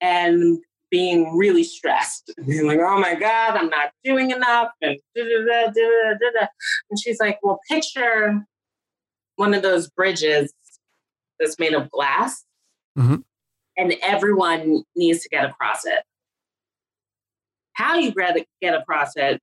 [0.00, 0.58] and
[0.90, 5.44] being really stressed, being like, "Oh my God, I'm not doing enough," and da da
[5.44, 6.46] da da da da.
[6.90, 8.44] And she's like, "Well, picture
[9.36, 10.52] one of those bridges
[11.38, 12.44] that's made of glass,
[12.96, 13.24] Mhm.
[13.76, 16.02] and everyone needs to get across it.
[17.74, 18.12] How you
[18.62, 19.42] get across it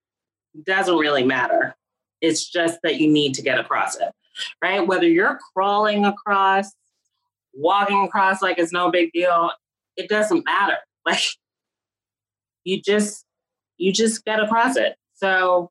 [0.63, 1.75] doesn't really matter.
[2.21, 4.11] It's just that you need to get across it,
[4.61, 4.85] right?
[4.85, 6.73] Whether you're crawling across,
[7.53, 9.51] walking across like it's no big deal,
[9.97, 10.77] it doesn't matter.
[11.11, 11.21] Like
[12.63, 13.25] you just
[13.77, 14.95] you just get across it.
[15.15, 15.69] So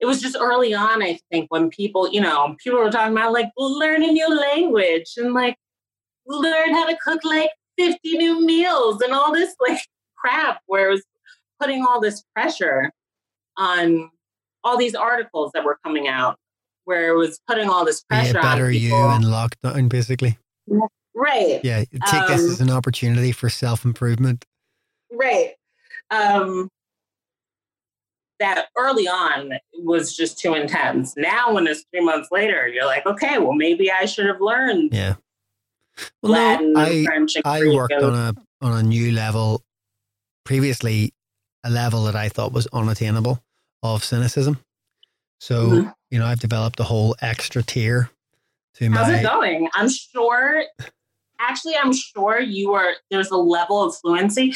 [0.00, 3.32] it was just early on, I think, when people, you know, people were talking about
[3.32, 5.56] like learn a new language and like
[6.26, 9.80] learn how to cook like 50 new meals and all this like
[10.16, 11.04] crap where it was
[11.60, 12.90] putting all this pressure
[13.56, 14.10] on
[14.64, 16.36] all these articles that were coming out
[16.84, 20.38] where it was putting all this pressure yeah, better on you in lockdown basically
[21.16, 24.44] right yeah take um, this as an opportunity for self-improvement
[25.12, 25.54] right
[26.10, 26.68] um
[28.38, 33.06] that early on was just too intense now when it's three months later you're like
[33.06, 35.14] okay well maybe i should have learned yeah
[36.22, 37.06] well, Latin no, I,
[37.44, 39.62] I worked on a on a new level
[40.44, 41.12] previously
[41.66, 43.42] a level that I thought was unattainable
[43.82, 44.60] of cynicism.
[45.40, 45.88] So, mm-hmm.
[46.10, 48.10] you know, I've developed a whole extra tier
[48.76, 48.98] to How's my.
[48.98, 49.68] How's it going?
[49.74, 50.62] I'm sure.
[51.38, 52.94] Actually, I'm sure you are.
[53.10, 54.54] There's a level of fluency,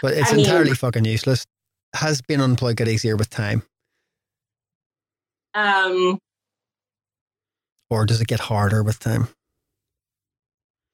[0.00, 1.44] but it's I entirely mean, fucking useless.
[1.94, 3.62] Has been unemployed get easier with time?
[5.54, 6.18] Um,
[7.90, 9.28] or does it get harder with time?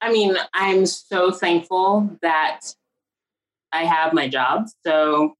[0.01, 2.61] I mean, I'm so thankful that
[3.73, 4.67] I have my job.
[4.87, 5.35] So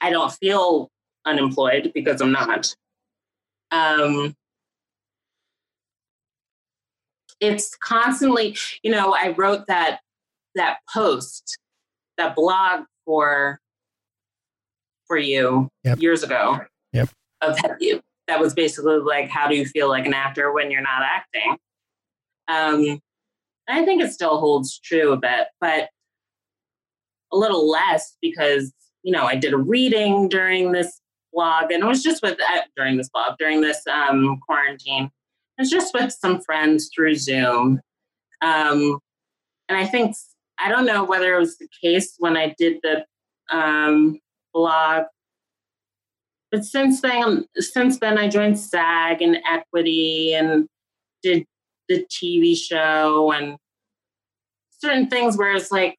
[0.00, 0.90] I don't feel
[1.24, 2.74] unemployed because I'm not.
[3.70, 4.34] Um,
[7.42, 10.00] it's constantly, you know, I wrote that
[10.54, 11.58] that post,
[12.16, 13.60] that blog for
[15.06, 16.00] for you yep.
[16.00, 16.60] years ago.
[16.92, 17.10] Yep.
[17.42, 20.80] Of you that was basically like, how do you feel like an actor when you're
[20.80, 21.56] not acting?
[22.48, 23.00] Um,
[23.68, 25.88] I think it still holds true a bit, but
[27.32, 31.00] a little less because you know, I did a reading during this
[31.32, 35.10] blog, and it was just with uh, during this blog during this um, quarantine.
[35.62, 37.80] Was just with some friends through Zoom,
[38.40, 38.98] um,
[39.68, 40.16] and I think
[40.58, 43.04] I don't know whether it was the case when I did the
[43.56, 44.18] um,
[44.52, 45.04] blog,
[46.50, 50.66] but since then, since then I joined SAG and Equity and
[51.22, 51.44] did
[51.88, 53.56] the TV show and
[54.80, 55.96] certain things where it's like,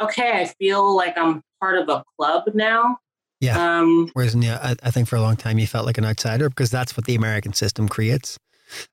[0.00, 2.98] okay, I feel like I'm part of a club now.
[3.40, 3.80] Yeah.
[3.80, 6.48] Um, Whereas, yeah, I, I, think for a long time you felt like an outsider
[6.48, 8.38] because that's what the American system creates.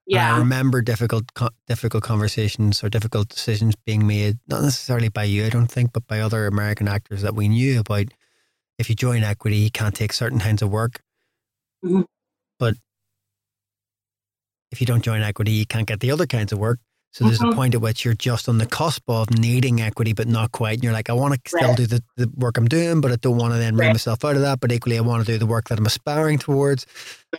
[0.05, 0.35] Yeah.
[0.35, 1.25] I remember difficult,
[1.67, 6.07] difficult conversations or difficult decisions being made, not necessarily by you, I don't think, but
[6.07, 8.05] by other American actors that we knew about.
[8.77, 11.01] If you join equity, you can't take certain kinds of work.
[11.83, 12.01] Mm-hmm.
[12.57, 12.75] But
[14.71, 16.79] if you don't join equity, you can't get the other kinds of work.
[17.11, 17.49] So there's mm-hmm.
[17.49, 20.75] a point at which you're just on the cusp of needing equity, but not quite.
[20.75, 23.15] And you're like, I want to still do the, the work I'm doing, but I
[23.15, 23.87] don't want to then right.
[23.87, 24.59] myself out of that.
[24.59, 26.85] But equally, I want to do the work that I'm aspiring towards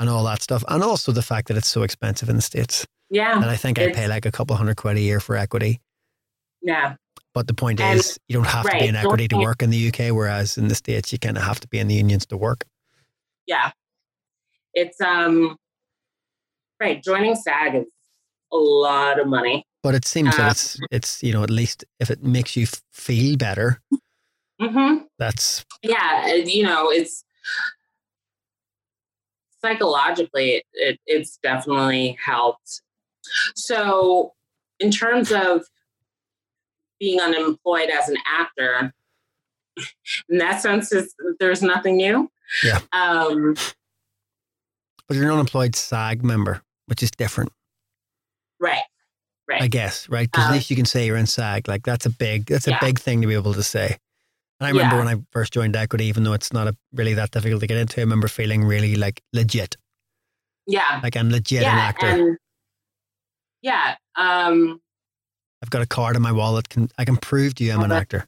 [0.00, 0.64] and all that stuff.
[0.68, 2.84] And also the fact that it's so expensive in the States.
[3.10, 3.36] Yeah.
[3.36, 5.80] And I think I pay like a couple hundred quid a year for equity.
[6.62, 6.96] Yeah.
[7.32, 8.72] But the point and, is, you don't have right.
[8.72, 11.36] to be in equity to work in the UK, whereas in the States, you kind
[11.36, 12.64] of have to be in the unions to work.
[13.46, 13.70] Yeah.
[14.74, 15.56] It's, um,
[16.80, 17.00] right.
[17.02, 17.84] Joining SAG is
[18.52, 19.64] a lot of money.
[19.82, 22.66] But it seems that uh, it's it's you know at least if it makes you
[22.92, 23.80] feel better,
[24.60, 25.04] mm-hmm.
[25.18, 26.34] that's yeah.
[26.34, 27.24] You know, it's
[29.62, 32.82] psychologically it, it, it's definitely helped.
[33.54, 34.34] So,
[34.78, 35.64] in terms of
[36.98, 38.92] being unemployed as an actor,
[40.28, 42.30] in that sense, is there's nothing new.
[42.64, 42.80] Yeah.
[42.92, 43.54] Um,
[45.06, 47.52] but you're an unemployed SAG member, which is different.
[48.60, 48.82] Right.
[49.48, 49.62] Right.
[49.62, 50.30] I guess, right?
[50.30, 51.66] Because um, at least you can say you're in SAG.
[51.66, 52.80] Like that's a big, that's a yeah.
[52.80, 53.96] big thing to be able to say.
[54.60, 55.04] And I remember yeah.
[55.04, 57.78] when I first joined Equity, even though it's not a, really that difficult to get
[57.78, 59.76] into, I remember feeling really like legit.
[60.66, 61.00] Yeah.
[61.02, 62.06] Like I'm legit yeah, an actor.
[62.06, 62.38] And
[63.62, 63.96] yeah.
[64.16, 64.80] Um,
[65.62, 66.68] I've got a card in my wallet.
[66.68, 68.26] Can I can prove to you I'm an actor.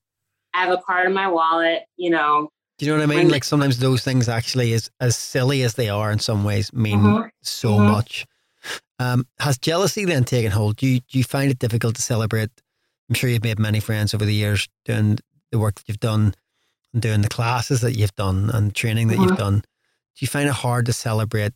[0.55, 1.83] I have a card in my wallet.
[1.97, 2.51] You know.
[2.79, 3.29] Do you know what I mean?
[3.29, 6.99] Like sometimes those things actually, as as silly as they are in some ways, mean
[6.99, 7.29] mm-hmm.
[7.42, 7.92] so mm-hmm.
[7.92, 8.27] much.
[8.98, 10.77] Um, has jealousy then taken hold?
[10.77, 12.51] Do you, do you find it difficult to celebrate?
[13.09, 15.18] I'm sure you've made many friends over the years doing
[15.51, 16.34] the work that you've done
[16.93, 19.30] and doing the classes that you've done and training that mm-hmm.
[19.30, 19.61] you've done.
[19.61, 21.53] Do you find it hard to celebrate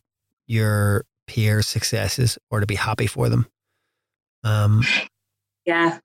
[0.46, 3.46] your peers' successes or to be happy for them?
[4.44, 4.82] Um,
[5.64, 5.98] yeah,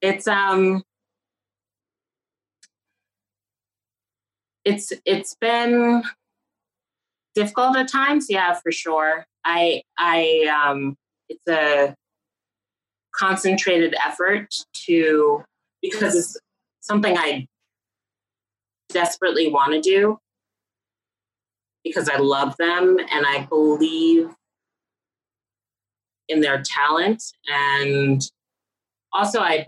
[0.00, 0.82] it's um,
[4.64, 6.02] it's it's been
[7.34, 8.26] difficult at times.
[8.28, 9.26] Yeah, for sure.
[9.46, 10.96] I I um,
[11.28, 11.94] it's a
[13.14, 14.52] concentrated effort
[14.86, 15.44] to
[15.80, 16.36] because it's
[16.80, 17.46] something I
[18.90, 20.18] desperately want to do
[21.84, 24.30] because I love them and I believe
[26.28, 28.20] in their talent and
[29.12, 29.64] also I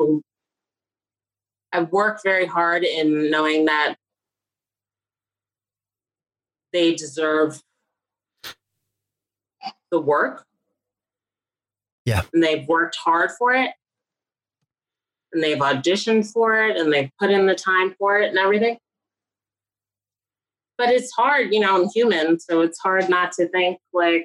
[1.73, 3.95] I work very hard in knowing that
[6.73, 7.63] they deserve
[9.91, 10.45] the work.
[12.05, 12.23] Yeah.
[12.33, 13.71] And they've worked hard for it.
[15.33, 18.79] And they've auditioned for it and they've put in the time for it and everything.
[20.79, 22.41] But it's hard, you know, I'm human.
[22.41, 24.25] So it's hard not to think like,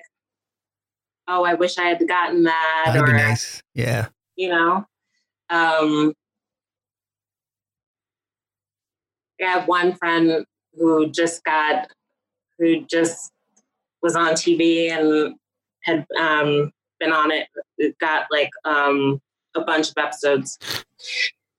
[1.28, 2.84] oh, I wish I had gotten that.
[2.86, 3.62] That'd or, be nice.
[3.74, 4.08] Yeah.
[4.36, 4.86] You know?
[5.50, 6.14] Um,
[9.42, 10.46] I have one friend
[10.76, 11.88] who just got,
[12.60, 13.30] who just
[14.02, 15.36] was on TV and
[15.84, 17.48] had um, been on it,
[18.00, 19.22] got like um,
[19.56, 20.58] a bunch of episodes.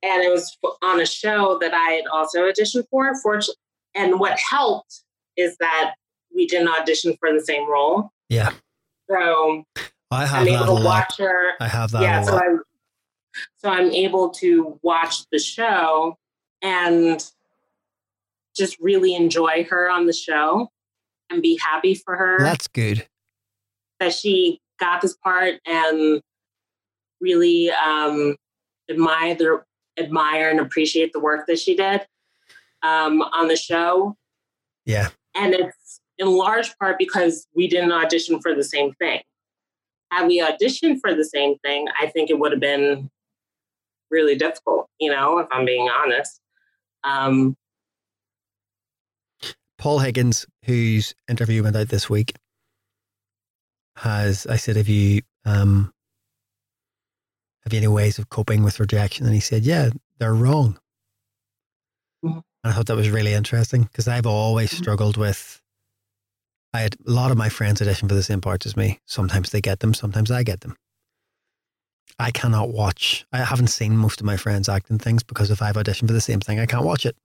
[0.03, 3.15] And it was on a show that I had also auditioned for.
[3.23, 3.57] Fortunately,
[3.95, 5.03] and what helped
[5.37, 5.95] is that
[6.35, 8.11] we didn't audition for the same role.
[8.29, 8.53] Yeah.
[9.09, 9.65] So
[10.11, 11.53] I have I'm that able to watch her.
[11.61, 12.37] I have that Yeah, so.
[12.37, 12.61] I'm
[13.57, 16.17] so I'm able to watch the show
[16.63, 17.21] and
[18.57, 20.69] just really enjoy her on the show
[21.31, 23.07] and be happy for her That's good.
[24.01, 26.21] That she got this part and
[27.21, 28.37] really um,
[28.91, 29.63] admire the
[29.99, 32.05] admire and appreciate the work that she did
[32.83, 34.17] um, on the show.
[34.85, 35.09] Yeah.
[35.35, 39.21] And it's in large part because we didn't audition for the same thing.
[40.11, 43.11] Had we auditioned for the same thing, I think it would have been
[44.11, 46.41] really difficult, you know, if I'm being honest.
[47.03, 47.57] Um,
[49.79, 52.35] Paul Higgins, whose interview went out this week,
[53.97, 55.93] has I said, "Have you um,
[57.65, 60.79] have you any ways of coping with rejection?" And he said, "Yeah, they're wrong."
[62.25, 62.43] Mhm.
[62.65, 64.77] And I thought that was really interesting because I've always Mhm.
[64.77, 65.61] struggled with.
[66.73, 69.01] I had a lot of my friends audition for the same parts as me.
[69.07, 70.77] Sometimes they get them, sometimes I get them.
[72.19, 73.25] I cannot watch.
[73.33, 76.21] I haven't seen most of my friends acting things because if I've auditioned for the
[76.21, 77.17] same thing, I can't watch it.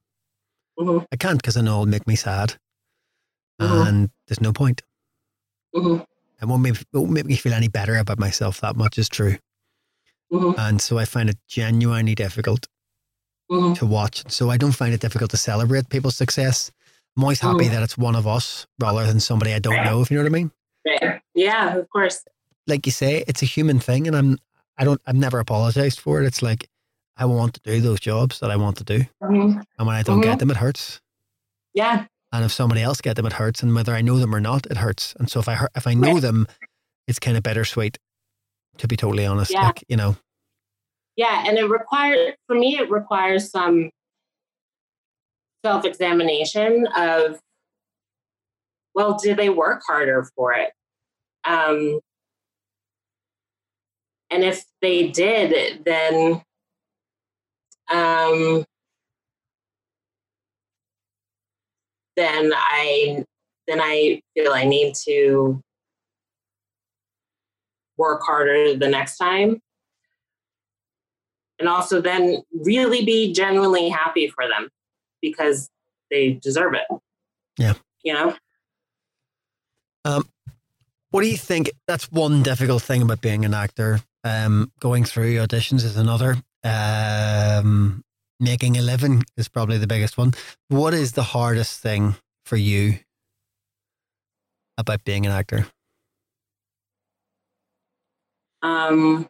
[0.79, 2.57] mhm, I can't because I know it'll make me sad,
[3.61, 3.87] Mhm.
[3.87, 4.81] and there's no point.
[6.41, 8.61] It won't make, won't make me feel any better about myself.
[8.61, 9.37] That much is true,
[10.31, 12.67] mhm, and so I find it genuinely difficult
[13.51, 13.75] mhm.
[13.77, 14.23] to watch.
[14.31, 16.71] So I don't find it difficult to celebrate people's success.
[17.17, 17.71] I'm always happy Mhm.
[17.71, 20.01] that it's one of us rather than somebody I don't know.
[20.01, 20.51] If you know what I mean.
[20.85, 21.21] Right.
[21.35, 22.23] Yeah, of course.
[22.67, 24.37] Like you say, it's a human thing, and I'm
[24.77, 26.25] I don't I've never apologized for it.
[26.25, 26.69] It's like
[27.17, 29.61] I want to do those jobs that I want to do, Mhm.
[29.77, 31.01] and when I don't get them, it hurts.
[31.73, 33.63] Yeah, And if somebody else get them, it hurts.
[33.63, 35.15] And whether I know them or not, it hurts.
[35.19, 36.21] And so if I hurt, if I know Right.
[36.21, 36.47] them,
[37.07, 37.97] it's kind of bittersweet.
[38.77, 39.65] To be totally honest, Yeah.
[39.65, 40.15] like you know,
[41.17, 43.89] yeah, and it requires for me it requires some
[45.65, 47.39] self-examination of
[48.95, 50.71] well, did they work harder for it?
[51.45, 51.99] Um,
[54.29, 56.41] and if they did, then
[57.91, 58.63] um,
[62.19, 63.23] then I
[63.67, 65.61] then I feel I need to
[67.97, 69.61] work harder the next time.
[71.59, 74.69] And also then really be genuinely happy for them
[75.21, 75.69] because
[76.09, 76.99] they deserve it.
[77.57, 77.73] Yeah.
[78.03, 78.35] You know?
[81.11, 81.71] what do you think?
[81.87, 83.99] That's one difficult thing about being an actor.
[84.23, 86.37] Um, going through auditions is another.
[86.63, 88.03] Um,
[88.39, 90.33] making a living is probably the biggest one.
[90.67, 92.15] What is the hardest thing
[92.45, 92.99] for you
[94.77, 95.67] about being an actor?
[98.61, 99.27] Um,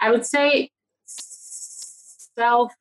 [0.00, 0.70] I would say
[1.06, 2.72] self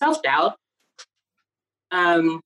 [0.00, 0.56] self doubt.
[1.92, 2.40] Um,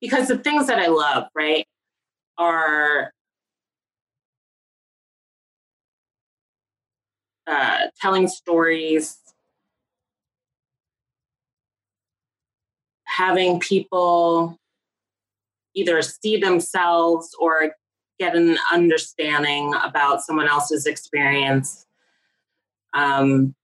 [0.00, 1.66] because the things that I love, right,
[2.38, 3.12] are
[7.46, 9.18] uh, telling stories,
[13.04, 14.58] having people
[15.74, 17.74] either see themselves or
[18.18, 21.86] get an understanding about someone else's experience.
[22.92, 23.54] Um,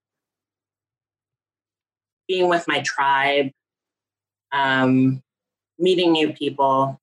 [2.27, 3.51] being with my tribe,
[4.53, 5.23] um,
[5.79, 7.01] meeting new people,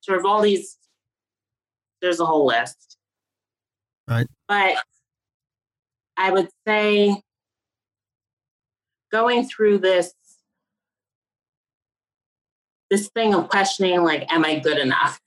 [0.00, 0.78] sort of all these,
[2.00, 2.96] there's a whole list.
[4.06, 4.26] Right.
[4.46, 4.76] But
[6.18, 7.22] I would say
[9.10, 10.12] going through this
[12.90, 15.20] this thing of questioning like am i good enough?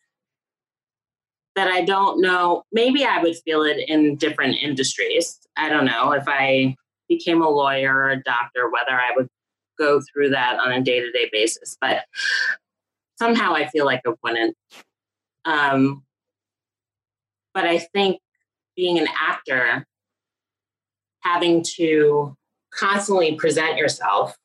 [1.55, 5.39] That i don't know maybe i would feel it in different industries.
[5.57, 6.75] I don't know if i
[7.09, 9.27] became a lawyer or a doctor whether i would
[9.79, 12.05] go through that on a day-to-day basis but
[13.17, 14.55] somehow i feel like i wouldn't.
[15.45, 16.03] Um,
[17.53, 18.19] but I think
[18.75, 19.85] being an actor,
[21.21, 22.35] having to
[22.73, 24.37] constantly present yourself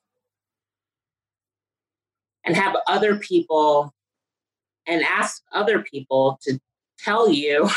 [2.45, 3.93] and have other people
[4.85, 6.59] and ask other people to
[6.97, 7.69] tell you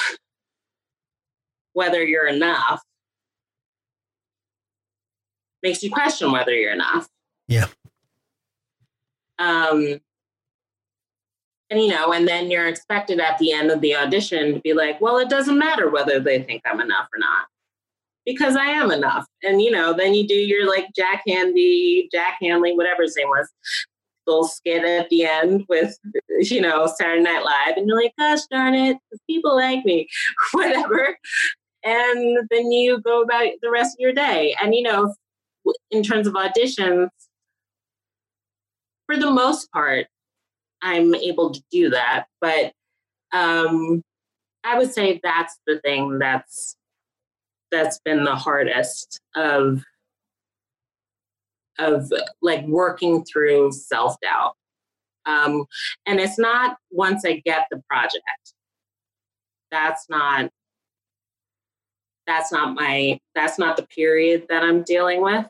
[1.72, 2.82] whether you're enough
[5.62, 7.08] makes you question whether you're enough.
[7.48, 7.66] Yeah.
[9.38, 10.00] Um,
[11.70, 14.72] and you know, and then you're expected at the end of the audition to be
[14.72, 17.46] like, well, it doesn't matter whether they think I'm enough or not,
[18.32, 19.26] because I am enough.
[19.42, 23.28] And you know, then you do your like Jack Handy, Jack Hanley, whatever his name
[23.28, 23.48] was,
[24.26, 25.96] little skit at the end with
[26.40, 28.96] you know Saturday Night Live, and you're like, gosh darn it,
[29.28, 30.08] people like me,
[30.52, 31.16] whatever.
[31.82, 34.54] And then you go about the rest of your day.
[34.62, 35.14] And you know,
[35.90, 37.08] in terms of auditions,
[39.06, 40.06] for the most part,
[40.82, 42.26] I'm able to do that.
[42.40, 42.72] But
[43.32, 44.02] um,
[44.64, 46.76] I would say that's the thing that's
[47.70, 49.82] that's been the hardest of
[51.78, 52.12] of
[52.42, 54.54] like working through self doubt.
[55.26, 55.64] Um,
[56.06, 58.54] and it's not once I get the project.
[59.70, 60.50] That's not
[62.26, 65.46] that's not my that's not the period that I'm dealing with.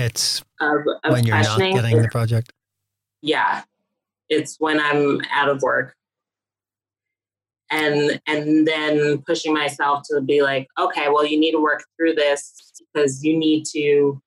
[0.00, 2.52] It's of, of when you're not getting the project.
[3.22, 3.62] yeah
[4.30, 5.94] it's when i'm out of work
[7.70, 12.14] and and then pushing myself to be like okay well you need to work through
[12.14, 12.52] this
[12.92, 14.20] because you need to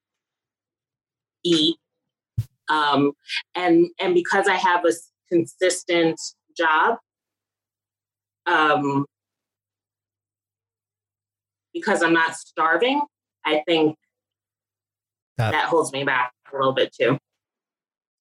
[1.44, 1.76] eat
[2.70, 3.12] um
[3.56, 4.92] and and because i have a
[5.30, 6.20] consistent
[6.56, 6.98] job
[8.46, 9.06] um
[11.74, 13.02] because i'm not starving
[13.46, 13.98] i think
[15.38, 17.18] That- that holds me back a little bit too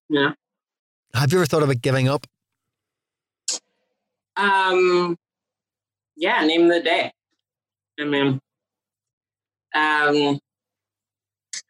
[0.08, 0.32] yeah
[1.14, 2.26] Have you ever thought about giving up?
[4.36, 5.16] Um,
[6.16, 7.12] yeah, name of the day.
[8.00, 8.40] I mean,
[9.74, 10.38] um,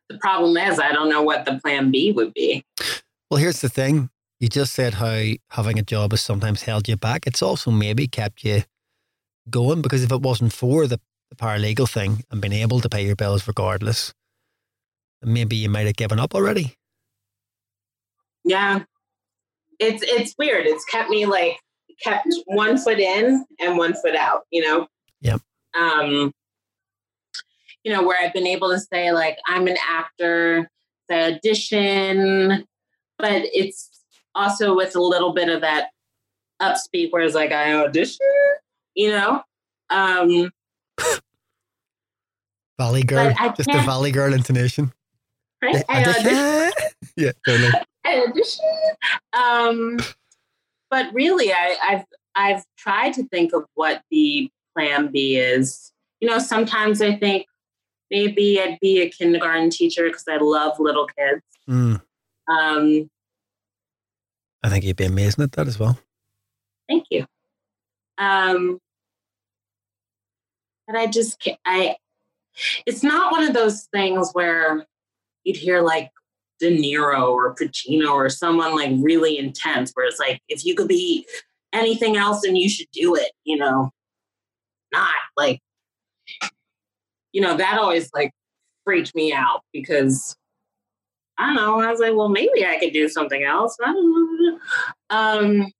[0.08, 2.64] the problem is I don't know what the plan B would be.
[3.30, 4.10] Well, here's the thing.
[4.40, 7.26] You just said how having a job has sometimes held you back.
[7.26, 8.62] It's also maybe kept you
[9.48, 11.00] going because if it wasn't for the,
[11.30, 14.12] the paralegal thing and being able to pay your bills regardless,
[15.22, 16.74] maybe you might have given up already.
[18.44, 18.80] Yeah,
[19.78, 20.66] it's it's weird.
[20.66, 21.58] It's kept me like
[22.02, 24.42] kept one foot in and one foot out.
[24.50, 24.86] You know.
[25.20, 25.40] Yep.
[25.78, 26.32] Um,
[27.84, 30.70] you know where I've been able to say like I'm an actor,
[31.08, 32.66] the audition,
[33.18, 33.90] but it's
[34.34, 35.88] also with a little bit of that
[36.60, 38.26] upspeak where it's like I audition.
[38.94, 39.42] You know.
[39.90, 40.50] Um,
[42.78, 44.92] Valley girl, just the Valley girl intonation.
[45.62, 45.84] right?
[45.88, 46.72] I I audition.
[47.16, 47.70] yeah, totally.
[48.04, 48.64] I audition.
[49.32, 49.98] Um,
[50.92, 52.04] but really, I, I've
[52.36, 55.90] I've tried to think of what the plan B is.
[56.20, 57.46] You know, sometimes I think
[58.10, 61.42] maybe I'd be a kindergarten teacher because I love little kids.
[61.68, 62.00] Mm,
[62.46, 63.10] Um,
[64.62, 65.98] I think you'd be amazing at that as well.
[66.88, 67.26] thank you.
[68.18, 68.78] Um,
[70.86, 71.96] but I just I.
[72.84, 74.86] It's not one of those things where
[75.44, 76.11] you'd hear like
[76.62, 80.86] De Niro or Pacino or someone like really intense, where it's like if you could
[80.86, 81.26] be
[81.72, 83.32] anything else, then you should do it.
[83.44, 83.90] You know,
[84.92, 85.60] not like
[87.32, 88.30] you know that always like
[88.84, 90.36] freaked me out because
[91.36, 91.80] I don't know.
[91.80, 93.76] I was like, well, maybe I could do something else.
[93.82, 94.58] I don't know.
[95.10, 95.72] Um,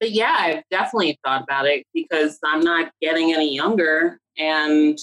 [0.00, 4.98] but yeah, I've definitely thought about it because I'm not getting any younger, and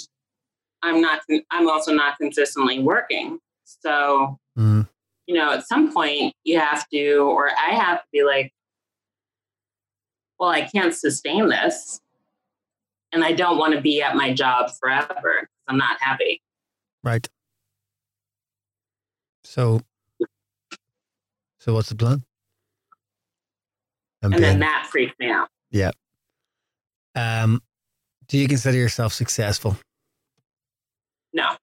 [0.81, 1.21] I'm not.
[1.51, 3.39] I'm also not consistently working.
[3.81, 4.87] So Mm,
[5.27, 8.51] you know, at some point you have to, or I have to be like,
[10.39, 12.01] well, I can't sustain this.
[13.11, 16.41] And I don't want to be at my job forever I'm not happy.
[17.03, 17.27] right.
[19.43, 19.81] So,
[21.59, 22.23] so what's the plan?
[24.23, 25.49] I'm And then that freaked me out.
[27.15, 27.61] um,
[28.27, 29.77] do you consider yourself successful?
[31.33, 31.55] No,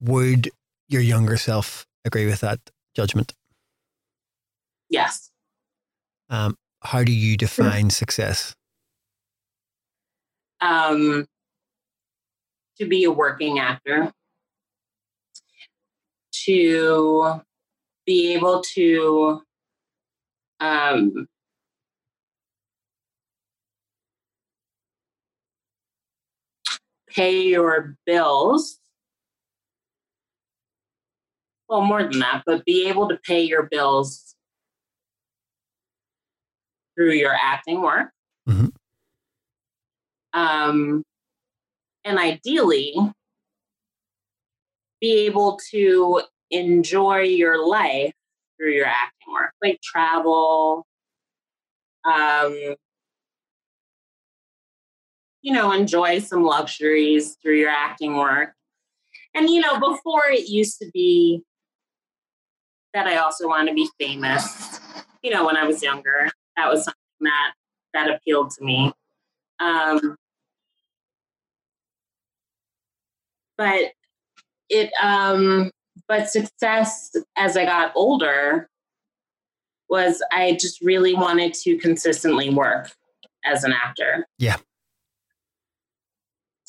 [0.00, 0.50] Would
[0.88, 2.58] your younger self agree with that
[2.94, 3.34] judgment?
[4.88, 5.30] yes.
[6.30, 8.54] Um, how do you define success?
[10.60, 11.26] Um,
[12.78, 14.12] to be a working actor,
[16.44, 17.40] to
[18.06, 19.42] be able to
[20.60, 21.28] um,
[27.08, 28.78] pay your bills.
[31.68, 34.34] Well, more than that, but be able to pay your bills
[36.94, 38.10] through your acting work.
[38.48, 38.72] Mhm.
[40.32, 41.04] Um,
[42.04, 42.94] and ideally,
[45.00, 48.12] be able to enjoy your life
[48.56, 50.86] through your acting work, like travel,
[52.04, 52.74] um,
[55.42, 58.54] you know, enjoy some luxuries through your acting work.
[59.34, 61.42] And, you know, before it used to be
[62.94, 64.80] that I also want to be famous.
[65.22, 67.52] You know, when I was younger, that was something that
[67.94, 68.92] that appealed to me.
[69.60, 70.16] Um,
[73.56, 73.92] but
[74.68, 75.70] it, um,
[76.06, 78.68] but success as I got older
[79.88, 82.90] was I just really wanted to consistently work
[83.44, 84.26] as an actor.
[84.38, 84.56] Yeah.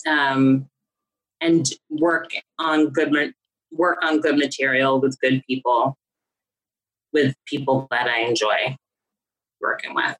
[0.08, 0.68] Um,
[1.42, 3.34] and work on good
[3.72, 5.98] work on good material with good people,
[7.14, 8.76] with people that I enjoy
[9.62, 10.16] working with.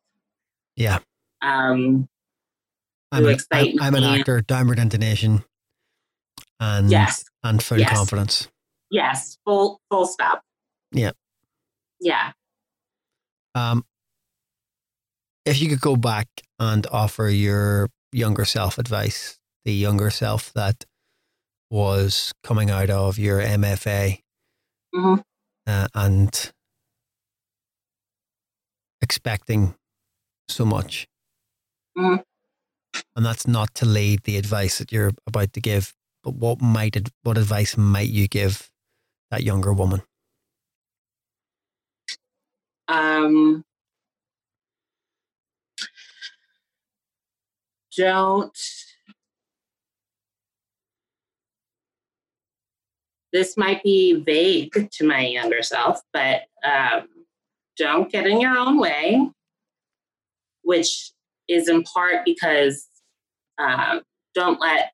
[0.76, 1.00] Yeah.
[1.42, 2.08] Um,
[3.12, 5.44] I'm, excite I'm, I'm an actor, downward intonation,
[6.60, 7.24] and Yes.
[7.44, 7.90] and full Yes.
[7.92, 8.48] confidence.
[8.92, 10.42] Yes, full full stop.
[10.92, 11.12] Yeah.
[12.00, 12.32] Yeah.
[13.56, 13.84] Um,
[15.46, 16.28] if you could go back
[16.60, 20.86] and offer your younger self advice, the younger self that
[21.70, 24.22] was coming out of your MFA
[24.94, 25.22] Mhm.
[25.68, 26.52] uh, and
[29.10, 29.76] expecting
[30.48, 31.08] so much,
[31.98, 32.24] Mhm.
[33.16, 35.94] and that's not to lead the advice that you're about to give,
[36.24, 38.70] but what might what advice might you give
[39.32, 40.04] that younger woman?
[42.88, 43.64] Um,
[47.96, 48.58] don't.
[53.32, 57.08] This might be vague to my younger self, but um,
[57.80, 59.28] don't get in your own way,
[60.64, 61.12] which
[61.48, 62.88] is in part because
[63.58, 64.02] um,
[64.36, 64.92] don't let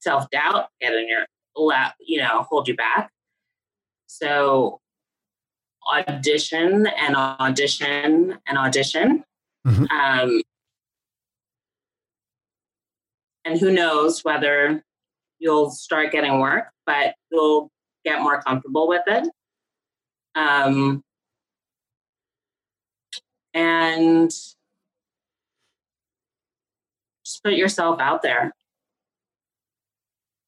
[0.00, 3.10] self doubt get in your, allow, you know, hold you back.
[4.06, 4.80] So
[5.92, 9.24] audition and audition and audition.
[9.66, 9.90] Mhm.
[9.90, 10.42] Um,
[13.44, 14.82] and who knows whether
[15.38, 17.70] you'll start getting work, but you'll
[18.04, 19.28] get more comfortable with it.
[20.34, 21.02] Um,
[23.58, 24.30] and
[27.24, 28.52] just put yourself out there.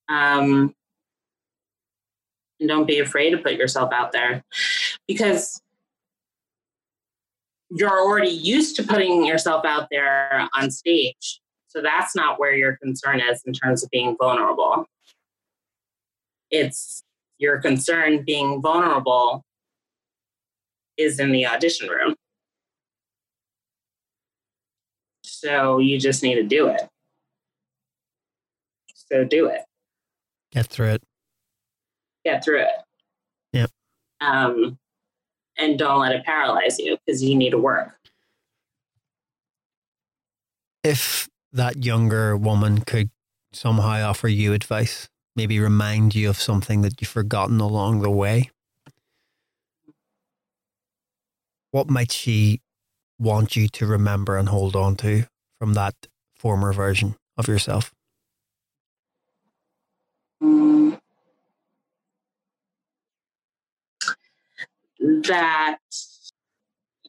[0.08, 0.72] Um,
[2.60, 4.44] and don't be afraid to put yourself out there
[5.08, 5.60] because
[7.70, 11.40] you're already used to putting yourself out there on stage.
[11.66, 14.86] So that's not where your concern is in terms of being vulnerable.
[16.50, 17.02] It's
[17.38, 19.42] your concern being vulnerable
[20.96, 22.14] is in the audition room.
[25.40, 26.82] So you just need to do it.
[28.94, 29.62] So do it.
[30.52, 31.02] Get through it.
[32.24, 32.68] Get through it.
[33.52, 33.70] Yep.
[34.20, 34.78] Um,
[35.56, 38.00] and don't let it paralyze you because you need to work.
[40.82, 43.10] if that younger woman could
[43.52, 48.50] somehow offer you advice, maybe remind you of something that you've forgotten along the way,
[51.70, 52.60] what might she
[53.20, 55.24] want you to remember and hold on to
[55.60, 55.94] from that
[56.34, 57.92] former version of yourself?
[64.98, 65.78] That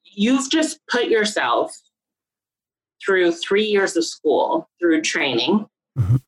[0.05, 1.75] you've just put yourself
[3.03, 5.65] through three years of school, through training,
[5.97, 6.21] Mhm.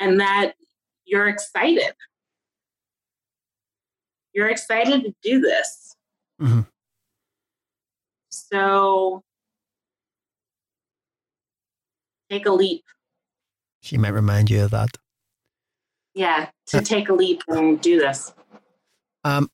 [0.00, 0.56] and that
[1.04, 1.94] you're excited.
[4.32, 5.96] You're excited to do this.
[6.40, 6.66] Mhm.
[8.30, 9.22] So
[12.30, 12.84] take a leap.
[13.82, 14.96] She might remind you of that.
[16.14, 18.34] Yeah, to take a leap and do this.
[19.24, 19.50] Um,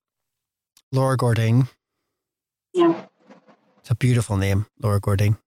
[0.93, 1.69] Laura Gourdine.
[2.73, 3.07] Yeah.
[3.81, 5.39] It's a beautiful name, Laura Gourdine.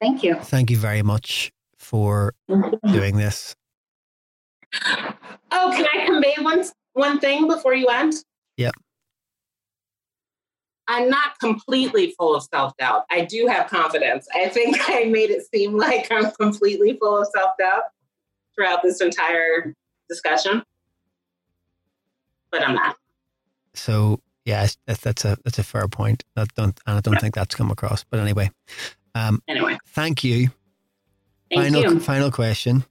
[0.00, 0.34] Thank you.
[0.36, 2.34] Thank you very much for
[2.92, 3.54] doing this.
[5.54, 8.14] Oh, can I convey one one thing before you end?
[8.56, 8.74] Yep.
[10.88, 13.04] I'm not completely full of self doubt.
[13.10, 14.26] I do have confidence.
[14.34, 17.82] I think I made it seem like I'm completely full of self doubt
[18.54, 19.74] throughout this entire
[20.08, 20.62] discussion,
[22.50, 22.96] but I'm not.
[23.74, 26.24] So yeah, that's, that's a that's a fair point.
[26.34, 28.04] That don't and I don't think that's come across.
[28.04, 28.50] But anyway,
[29.14, 30.48] um, Anyway, thank you.
[31.50, 32.00] thank final you.
[32.00, 32.84] final question: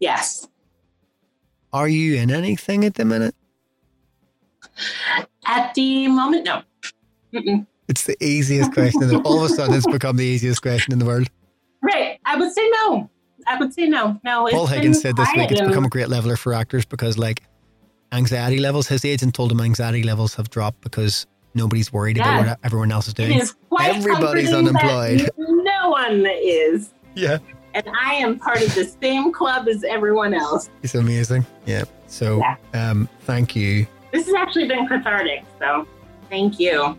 [0.00, 0.46] Yes.
[1.72, 3.34] Are you in anything at the minute?
[5.46, 6.62] At the moment, no.
[7.32, 7.66] Mm-mm.
[7.88, 9.00] It's the easiest question.
[9.08, 11.28] The, all of a sudden, it's become the easiest question in the world.
[11.82, 12.18] Right.
[12.24, 13.08] I would say no.
[13.46, 14.20] I would say no.
[14.24, 14.46] No.
[14.50, 17.42] Paul Higgins said this week it's become a great leveler for actors because, like,
[18.12, 18.88] anxiety levels.
[18.88, 23.08] His agent told him anxiety levels have dropped because nobody's worried about what everyone else
[23.08, 23.40] is doing.
[23.80, 25.30] Everybody's unemployed.
[25.38, 26.92] No one is.
[27.14, 27.38] Yeah.
[27.74, 30.68] And I am part of the same club as everyone else.
[30.82, 31.46] It's amazing.
[31.64, 31.84] Yeah.
[32.06, 32.56] So, yeah.
[32.90, 33.86] um, thank you.
[34.12, 35.44] This has actually been cathartic.
[35.58, 35.86] So,
[36.28, 36.98] thank you.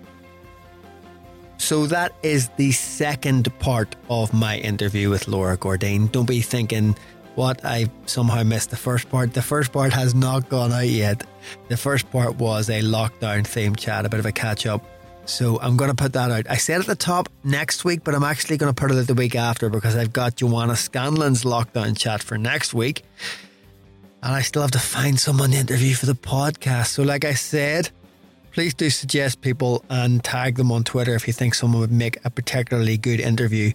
[1.60, 6.10] So that is the second part of my interview with Laura Gourdine.
[6.10, 6.96] Don't be thinking
[7.36, 9.34] what I somehow missed the first part.
[9.34, 11.24] The first part has not gone out yet.
[11.68, 14.84] The first part was a lockdown themed chat, a bit of a catch up.
[15.26, 16.50] So I'm going to put that out.
[16.50, 19.08] I said at the top next week, but I'm actually going to put it out
[19.08, 23.04] the week after because I've got Joanna Scanlon's lockdown chat for next week.
[24.24, 26.88] And I still have to find someone to interview for the podcast.
[26.88, 27.90] So, like I said,
[28.60, 32.18] please do suggest people and tag them on Twitter if you think someone would make
[32.26, 33.72] a particularly good interview.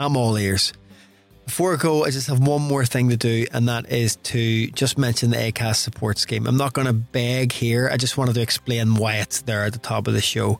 [0.00, 0.72] I'm all ears.
[1.44, 4.66] Before I go, I just have one more thing to do, and that is to
[4.72, 6.48] just mention the ACAST support scheme.
[6.48, 9.72] I'm not going to beg here, I just wanted to explain why it's there at
[9.72, 10.58] the top of the show.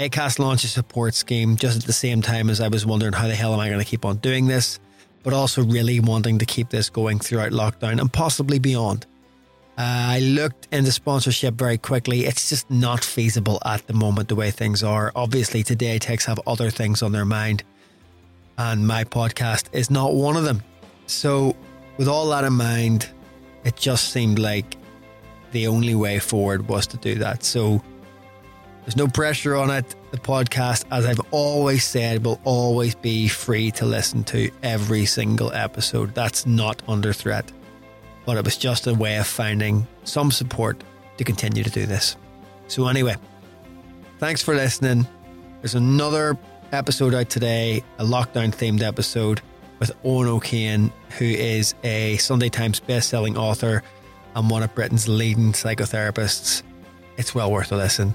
[0.00, 3.28] ACAST launched a support scheme just at the same time as I was wondering how
[3.28, 4.80] the hell am I going to keep on doing this,
[5.22, 9.06] but also really wanting to keep this going throughout lockdown and possibly beyond.
[9.78, 12.24] Uh, I looked into sponsorship very quickly.
[12.26, 15.12] It's just not feasible at the moment, the way things are.
[15.14, 17.62] Obviously, Today Techs have other things on their mind,
[18.56, 20.64] and my podcast is not one of them.
[21.06, 21.54] So,
[21.96, 23.08] with all that in mind,
[23.62, 24.76] it just seemed like
[25.52, 27.44] the only way forward was to do that.
[27.44, 27.80] So,
[28.82, 29.94] there's no pressure on it.
[30.10, 35.52] The podcast, as I've always said, will always be free to listen to every single
[35.52, 36.16] episode.
[36.16, 37.52] That's not under threat
[38.28, 40.84] but it was just a way of finding some support
[41.16, 42.14] to continue to do this.
[42.66, 43.16] So, anyway,
[44.18, 45.08] thanks for listening.
[45.62, 46.36] There's another
[46.70, 49.40] episode out today, a lockdown themed episode
[49.78, 53.82] with Owen O'Kane, who is a Sunday Times best-selling author
[54.36, 56.62] and one of Britain's leading psychotherapists.
[57.16, 58.14] It's well worth a listen.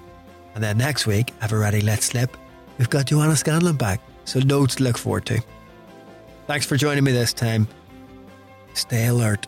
[0.54, 2.38] And then next week, I've already let slip,
[2.78, 4.00] we've got Joanna Scanlon back.
[4.26, 5.42] So loads to look forward to.
[6.46, 7.68] Thanks for joining me this time.
[8.76, 9.48] Stay alert